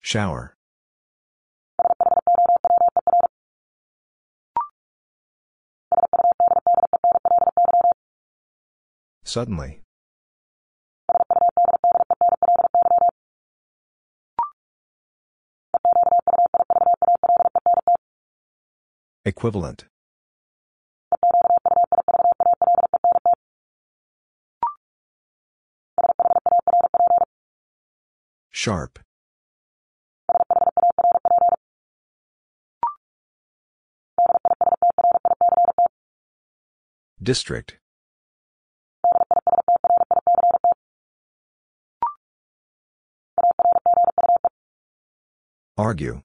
Shower. 0.00 0.56
Suddenly. 9.28 9.82
Equivalent. 19.26 19.84
Sharp. 28.50 28.98
District. 37.22 37.78
Argue. 45.78 46.22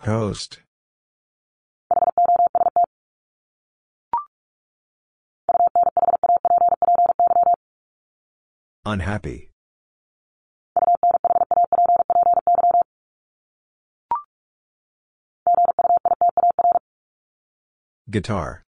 Host. 0.00 0.60
Unhappy. 8.86 9.50
Guitar. 18.10 18.64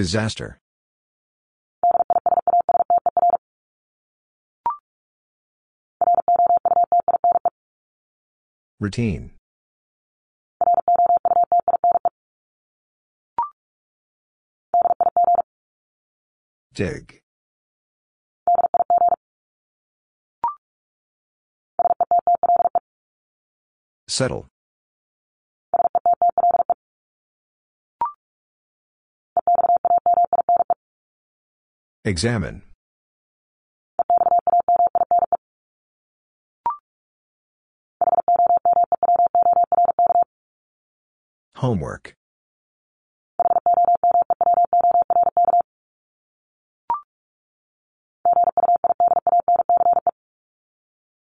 Disaster. 0.00 0.58
Routine. 8.80 9.32
Dig. 16.72 17.20
Settle. 24.08 24.46
Examine. 32.10 32.62
Homework. 41.54 42.16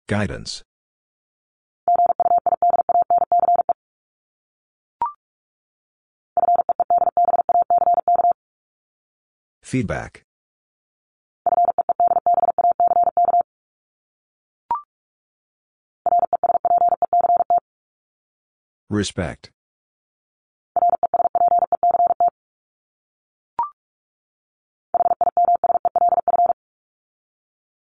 Guidance. 0.07 0.63
Feedback. 9.63 10.26
Respect. 18.89 19.51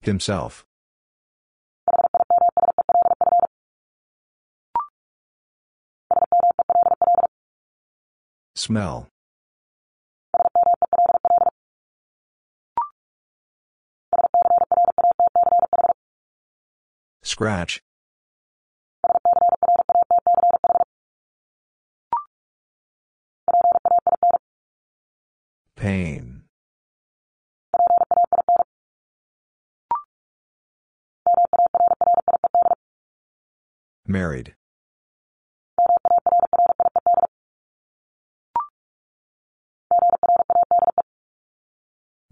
Himself. 0.01 0.65
Smell. 8.55 9.09
Scratch. 17.23 17.83
Pain. 25.85 26.45
Married. 34.07 34.55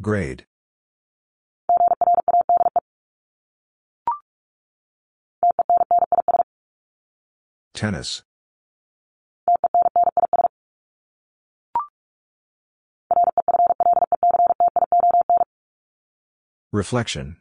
Grade. 0.01 0.47
Tennis. 7.75 8.23
Reflection. 16.73 17.37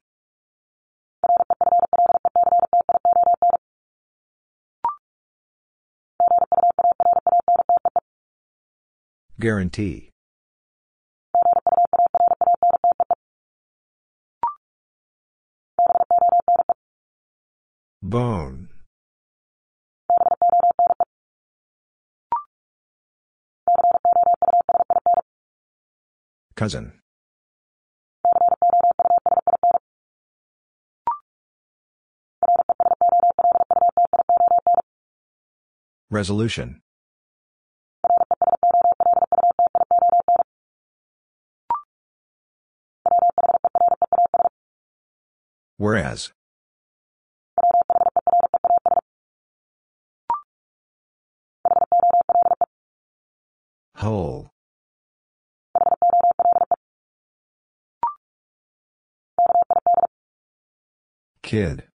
Guarantee. 9.39 10.09
Bone. 18.03 18.67
Cousin. 26.55 27.00
Resolution. 36.11 36.81
Whereas. 45.77 46.33
Whole. 53.95 54.51
Kid. 61.41 61.90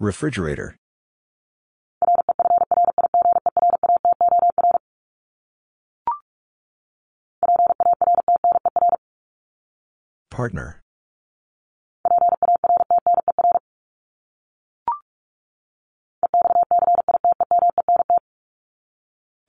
Refrigerator. 0.00 0.76
Partner. 10.30 10.82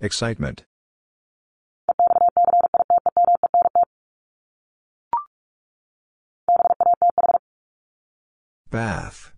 Excitement. 0.02 0.64
Bath. 8.72 9.34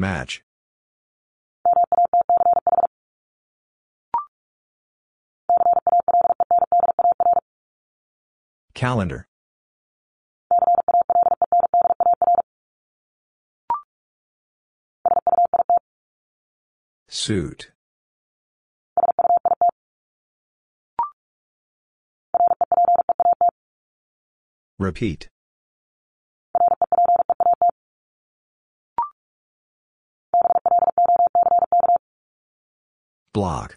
Match. 0.00 0.42
Calendar. 8.72 9.26
Suit. 17.10 17.72
Repeat. 24.78 25.28
Block. 33.32 33.76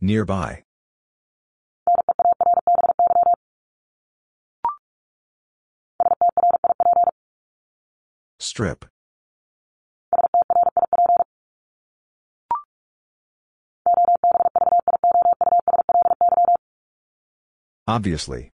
Nearby. 0.00 0.62
Strip. 8.38 8.86
Obviously. 17.86 18.52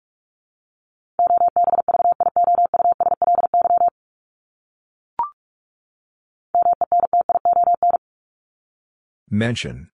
Mention. 9.35 9.89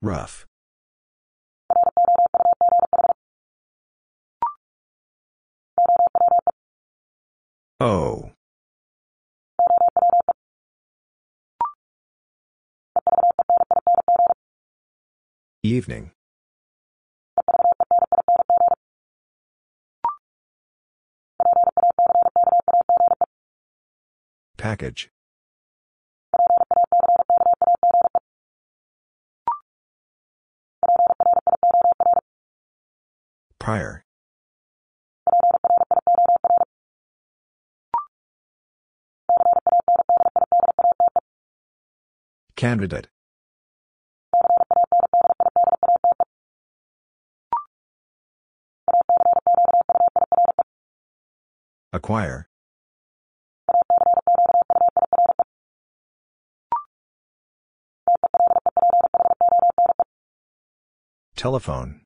Rough. 0.00 0.46
Oh. 7.80 8.30
Evening. 15.64 16.12
Package. 24.62 25.10
Prior. 33.58 34.04
Candidate. 42.54 43.08
Acquire. 51.92 52.51
Telephone. 61.42 62.02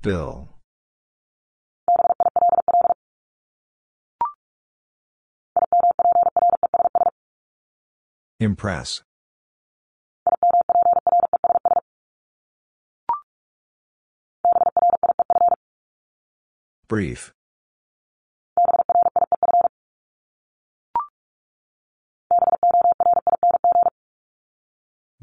Bill. 0.00 0.48
Impress. 8.40 9.02
Brief. 16.88 17.34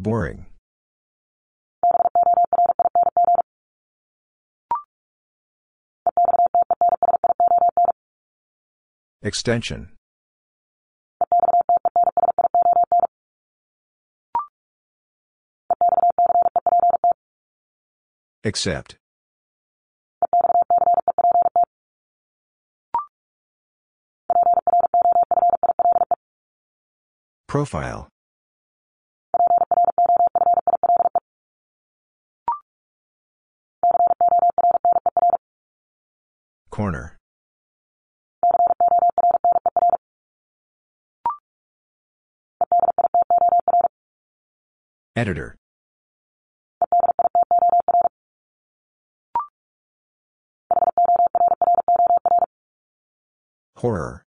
Boring. 0.01 0.45
Extension. 9.21 9.89
Accept. 18.45 18.95
Profile. 27.47 28.07
Corner. 36.79 37.17
Editor. 45.17 45.57
Horror. 53.75 54.23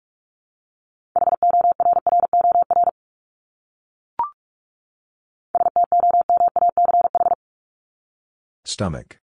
Stomach. 8.65 9.19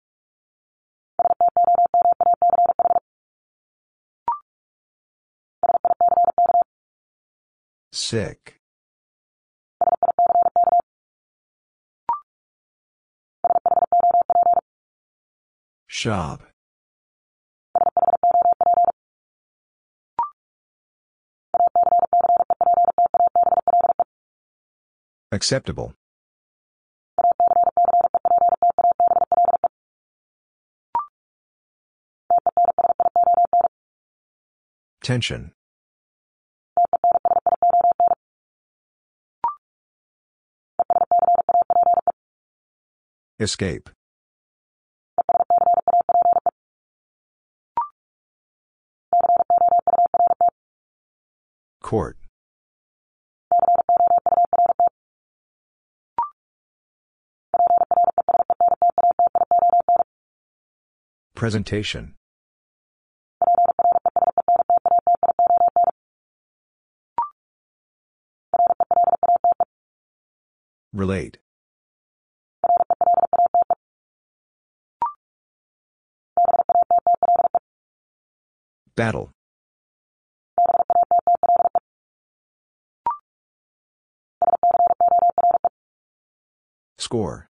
Sick. 7.93 8.59
Shop. 15.86 16.43
Acceptable. 25.31 25.94
Tension. 35.02 35.52
Escape. 43.43 43.90
Court. 51.82 52.16
Presentation. 61.35 62.14
Relate. 70.93 71.41
Battle. 78.94 79.32
Score. 86.98 87.48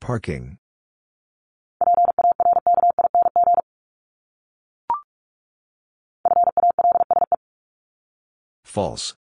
Parking. 0.00 0.58
False. 8.64 9.19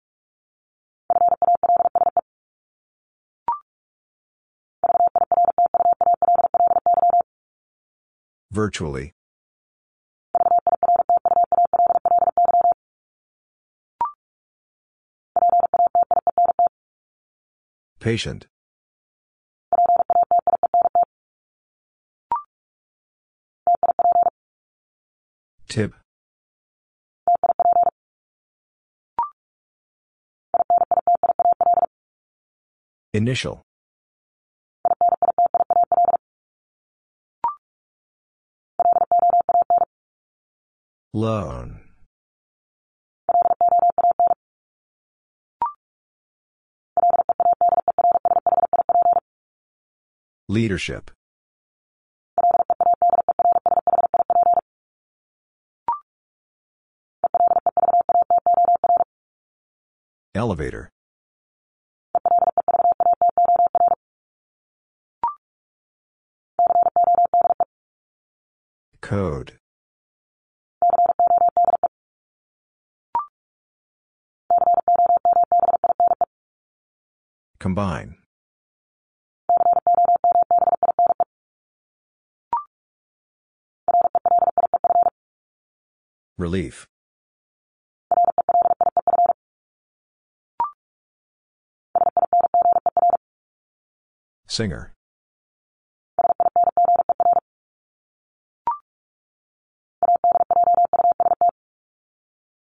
Virtually. 8.53 9.15
Patient. 17.99 18.47
Tip. 25.67 25.95
Initial. 33.15 33.63
Loan. 41.15 41.81
Leadership. 50.49 51.11
Elevator. 60.35 60.89
Code. 69.03 69.59
Combine. 77.63 78.17
Relief. 86.37 86.89
Singer. 94.49 94.93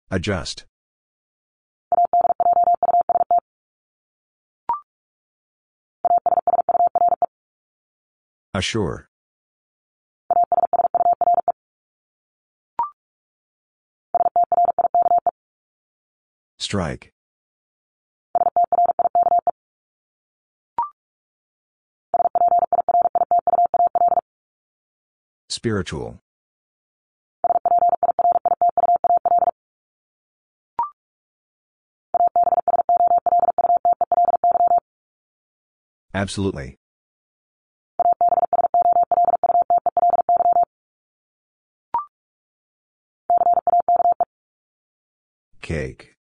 Adjust. 0.09 0.65
Assure. 8.53 9.07
Strike. 16.57 17.13
Spiritual. 25.47 26.19
Absolutely. 36.13 36.77
Cake. 45.69 46.15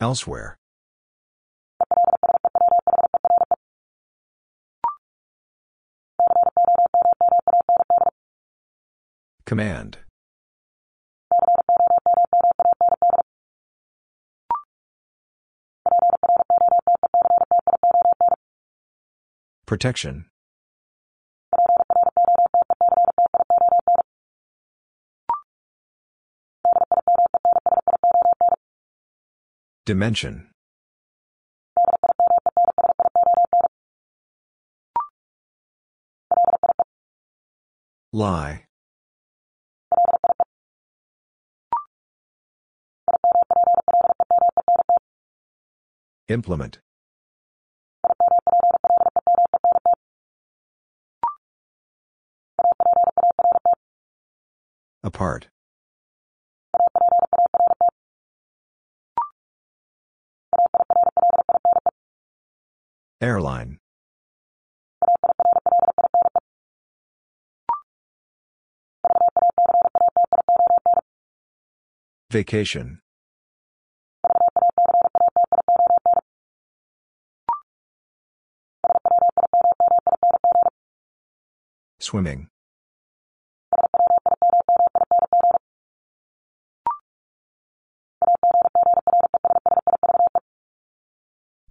Elsewhere. 0.00 0.54
Command. 9.44 9.98
Protection. 19.66 20.26
Dimension. 29.86 30.48
Lie. 38.12 38.64
Implement. 46.28 46.80
Apart. 55.04 55.46
Airline. 63.20 63.78
Vacation. 72.30 73.00
Swimming. 81.98 82.48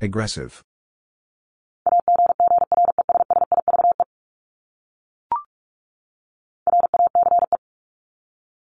Aggressive. 0.01 0.63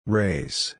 Race. 0.06 0.76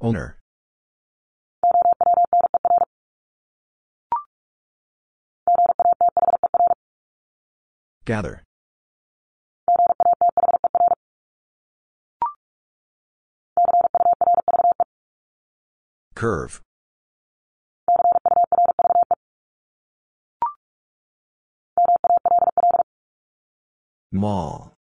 Owner. 0.00 0.38
Gather. 8.04 8.44
Curve. 16.14 16.62
Mall. 24.10 24.72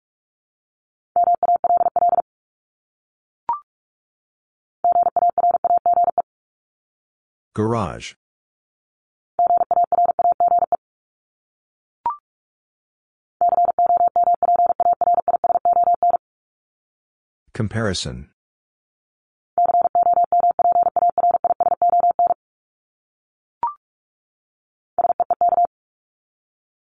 Garage. 7.55 8.15
Comparison. 17.53 18.31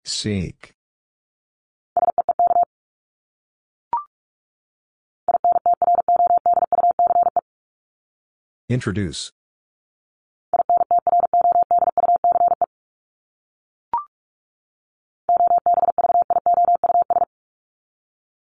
Seek. 0.04 0.76
Introduce. 8.68 9.32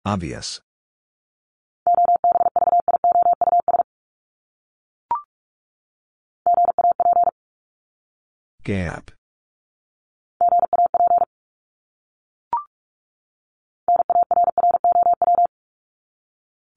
Obvious. 0.06 0.60
Gap. 8.64 9.10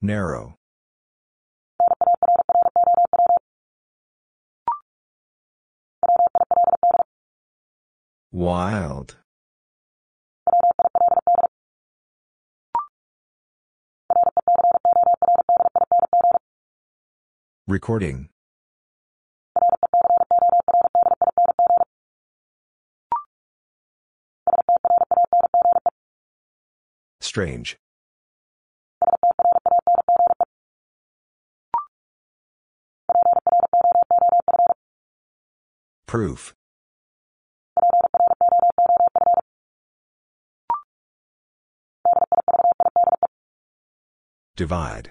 Narrow. 0.02 0.59
Wild. 8.32 9.16
Recording. 17.66 18.28
Strange. 27.20 27.78
Proof. 36.06 36.54
Divide. 44.56 45.10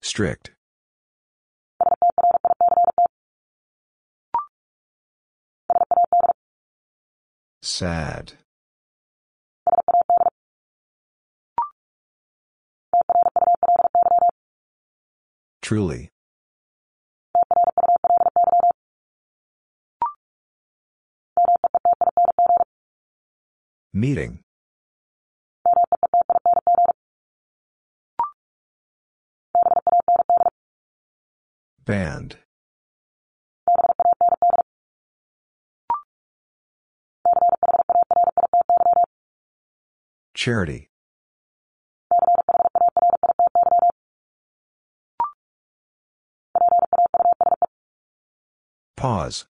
Strict. 0.00 0.52
Sad. 7.60 8.34
Truly. 15.64 16.10
Meeting. 23.94 24.40
Band. 31.86 32.36
Charity. 40.34 40.90
Pause. 49.04 49.44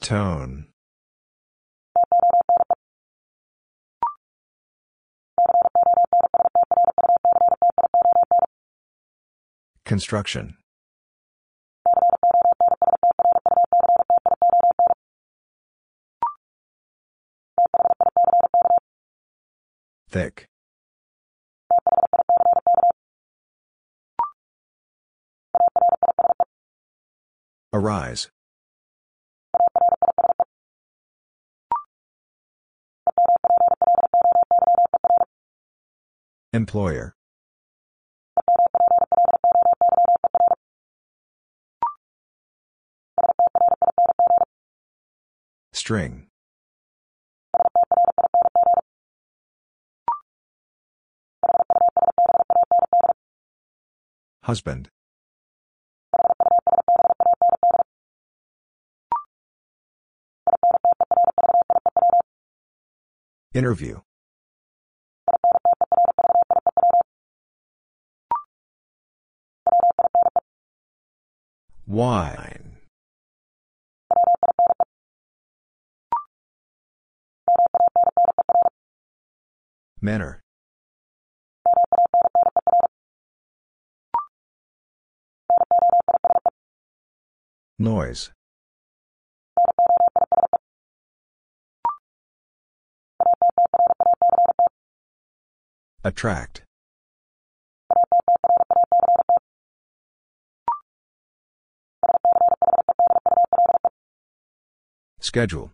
Tone. 0.00 0.68
Construction. 9.84 10.56
Thick. 20.08 20.47
Arise. 27.72 28.30
Employer. 36.54 37.14
String. 45.72 46.28
Husband. 54.42 54.88
Interview. 63.58 63.98
Wine. 71.88 72.76
Manner. 80.00 80.40
Noise. 87.80 88.30
Attract. 96.04 96.62
Schedule. 105.20 105.72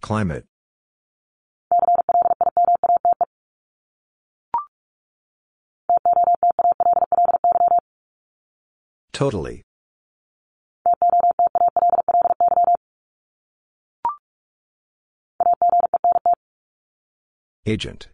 Climate. 0.00 0.44
Totally. 9.12 9.65
Agent. 17.68 18.06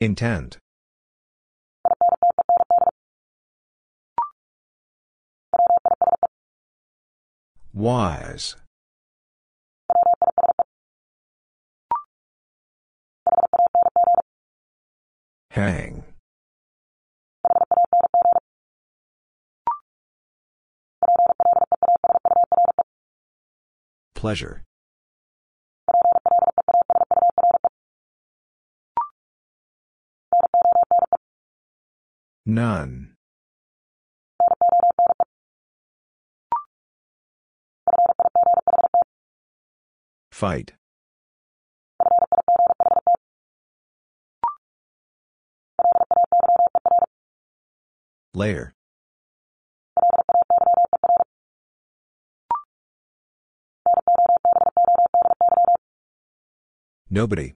Intend. 0.00 0.58
Wise. 7.74 8.54
Hang. 15.50 16.04
Pleasure. 24.18 24.64
None. 32.44 33.14
Fight. 40.32 40.72
Layer. 48.34 48.72
Nobody. 57.10 57.54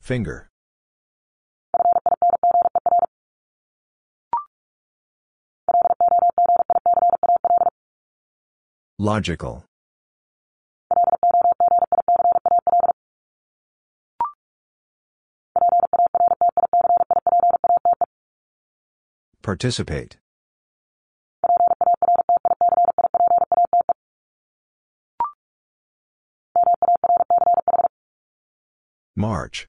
Finger. 0.00 0.48
Logical. 8.98 9.64
Participate. 19.42 20.16
March. 29.16 29.66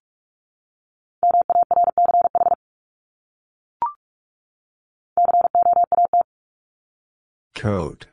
Coat. 7.53 8.07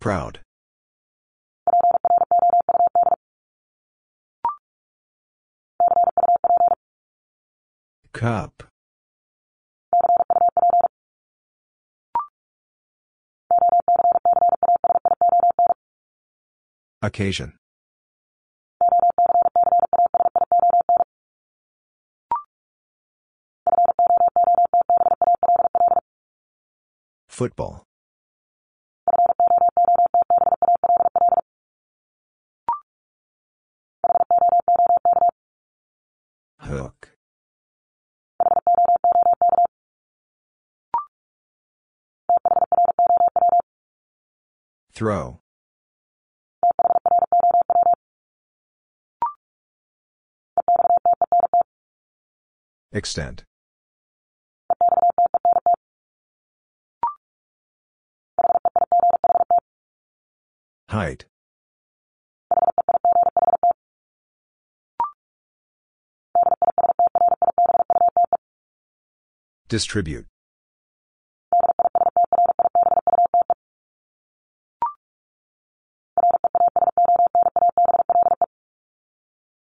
Proud. 0.00 0.40
Cup. 8.12 8.71
Occasion. 17.04 17.58
Football. 27.28 27.82
Hook. 36.60 37.16
Throw. 44.94 45.41
Extent. 52.94 53.44
Height. 60.90 61.24
Distribute. 69.68 70.26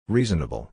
Reasonable. 0.06 0.70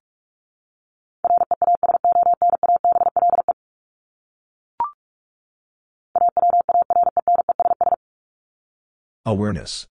Awareness. 9.25 9.87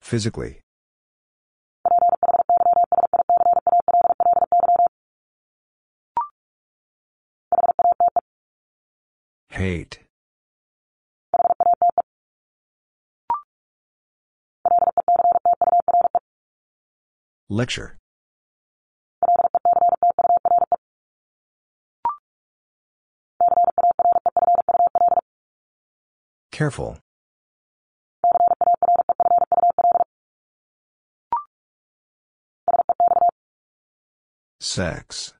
Physically. 0.00 0.60
Hate. 9.50 10.00
Lecture. 17.48 17.98
Careful. 26.56 26.96
Sex. 34.58 35.34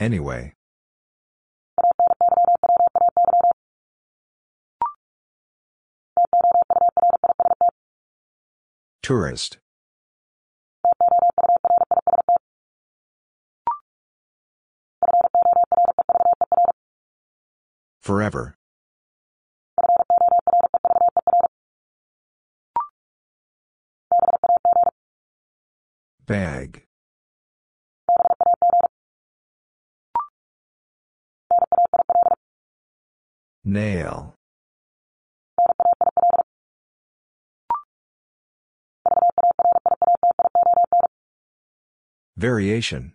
Anyway. 0.00 0.54
Tourist. 9.04 9.58
Forever. 18.02 18.56
Bag. 26.26 26.82
Nail. 33.64 34.34
Variation. 42.36 43.12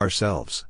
Ourselves. 0.00 0.64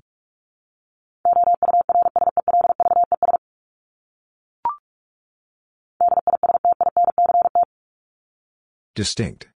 Distinct. 8.95 9.49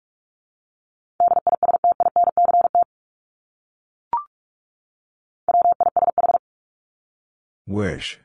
Wish. 7.66 8.20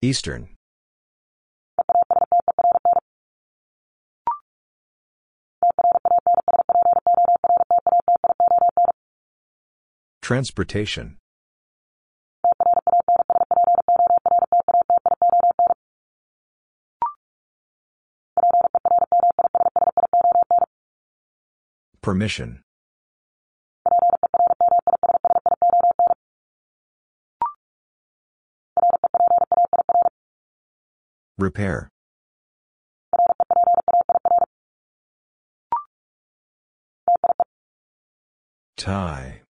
Eastern. 0.00 0.53
Transportation. 10.24 11.18
Permission. 22.00 22.62
Repair. 31.36 31.90
Tie. 38.78 39.43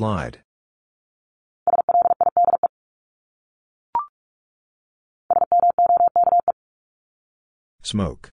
Slide. 0.00 0.38
Smoke. 7.82 8.30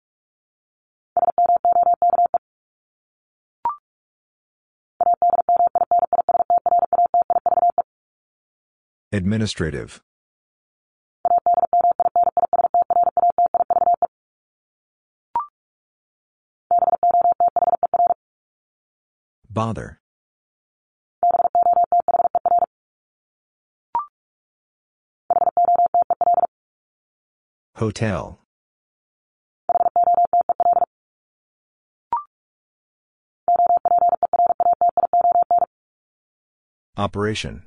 Administrative. 9.13 10.01
Bother. 19.49 20.02
Hotel. 27.83 28.39
Operation. 36.95 37.63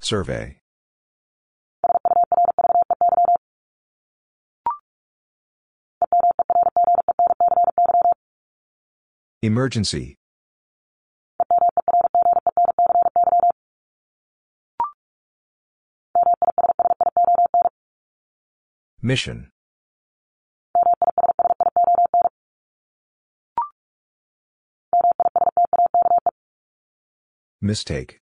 Survey. 0.00 0.58
Emergency. 9.40 10.16
Mission. 19.04 19.50
Mistake. 27.60 28.20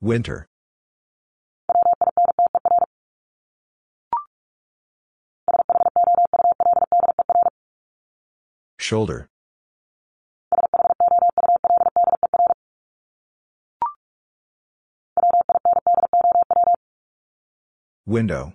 Winter. 0.00 0.48
Shoulder. 8.80 9.28
Window. 18.06 18.52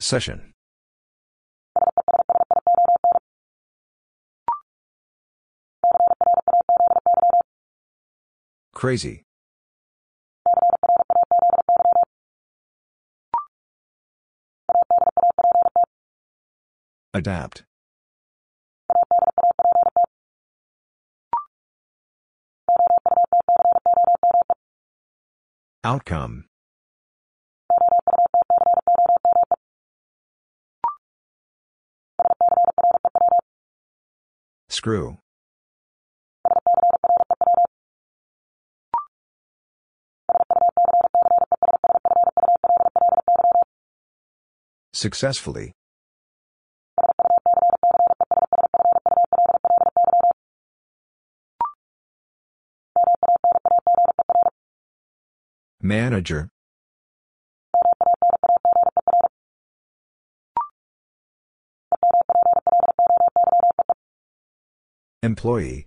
Session. 0.00 0.54
Crazy. 8.74 9.24
Adapt. 17.12 17.64
Outcome. 25.88 26.44
Screw. 34.68 35.16
Successfully. 44.92 45.77
Manager. 55.80 56.48
Employee. 65.22 65.86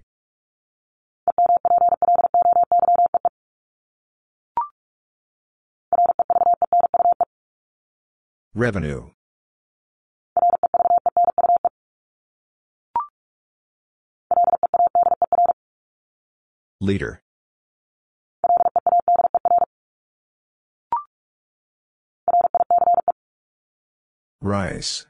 Revenue. 8.54 9.12
Leader. 16.80 17.22
Rice. 24.44 25.06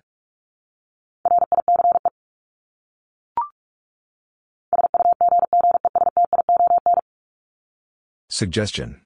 Suggestion. 8.29 9.01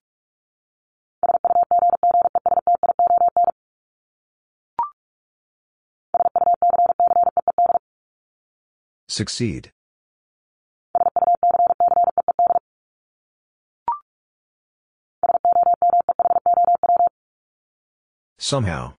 Succeed. 9.07 9.71
Somehow. 18.39 18.95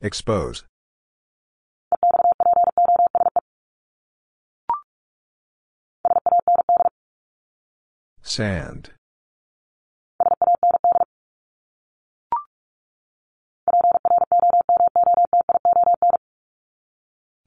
Expose. 0.00 0.62
Sand. 8.22 8.90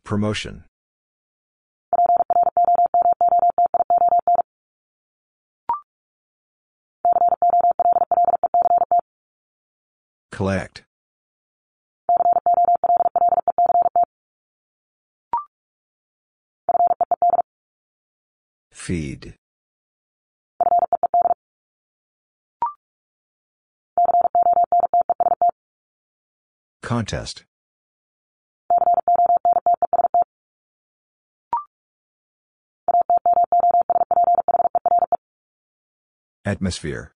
Promotion. 0.04 0.66
Collect. 10.32 10.84
Feed. 18.72 19.36
Contest. 26.82 27.46
Atmosphere. 36.44 37.14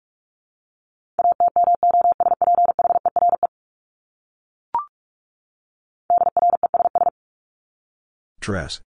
Dress. 8.43 8.81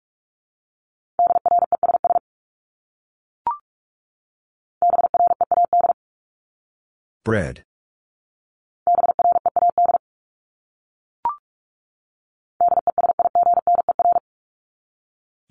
Bread. 7.24 7.64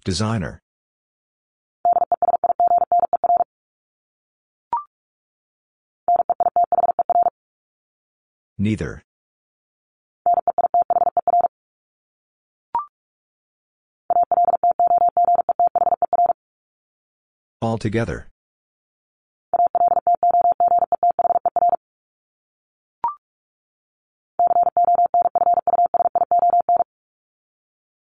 Designer. 0.04 0.60
Neither. 8.58 9.02
Altogether. 17.64 18.28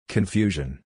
Confusion. 0.07 0.79